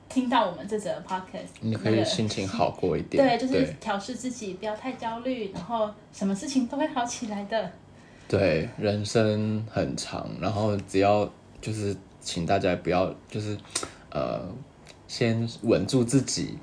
[0.07, 3.25] 听到我们这则 podcast，你可以心情好过一点。
[3.25, 7.71] 对，就是调试自己，不要太焦虑，然后什么事情都会好起来的。
[8.27, 11.29] 对，人生很长，然后只要
[11.61, 13.57] 就是请大家不要就是
[14.09, 14.41] 呃，
[15.07, 16.57] 先稳住自己，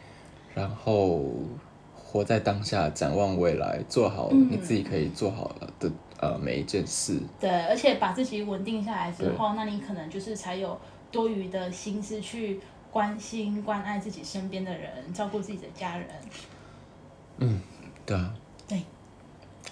[0.54, 1.22] 然后
[1.94, 7.20] 活在当下，展望未来，做好你自己可以做好的呃每一件事。
[7.38, 10.76] 对，而且把自己稳定下来之后，那你可能就是才有
[11.10, 12.60] 多余的心思去
[12.92, 16.06] 关心、关爱自己身边的人，照顾自己的家人。
[17.38, 17.60] 嗯
[18.04, 18.34] 对啊。
[18.68, 18.82] 对。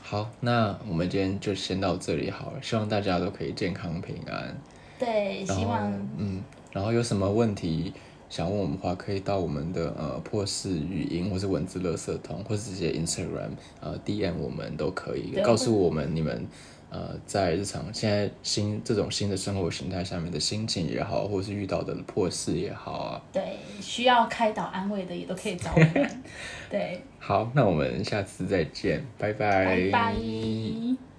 [0.03, 4.57] 好，那我们今天就先到这里好了，希望大家都可以健康平安。
[4.99, 6.43] 对，希望嗯，
[6.73, 7.93] 然后有什么问题
[8.29, 13.51] 想问我们的话，可以到我们的呃破事语音或是文字垃圾桶，或是直接 Instagram
[13.81, 16.47] 呃 DM 我们都可以，告诉我们你们
[16.91, 23.23] 呃在日常现在新这种新的生活形态下面的心情也好，或是遇到的破事也好啊。
[23.33, 26.23] 对需要开导安慰的也都可以找我们。
[26.69, 31.10] 对，好，那我们下次再见，拜拜，拜拜。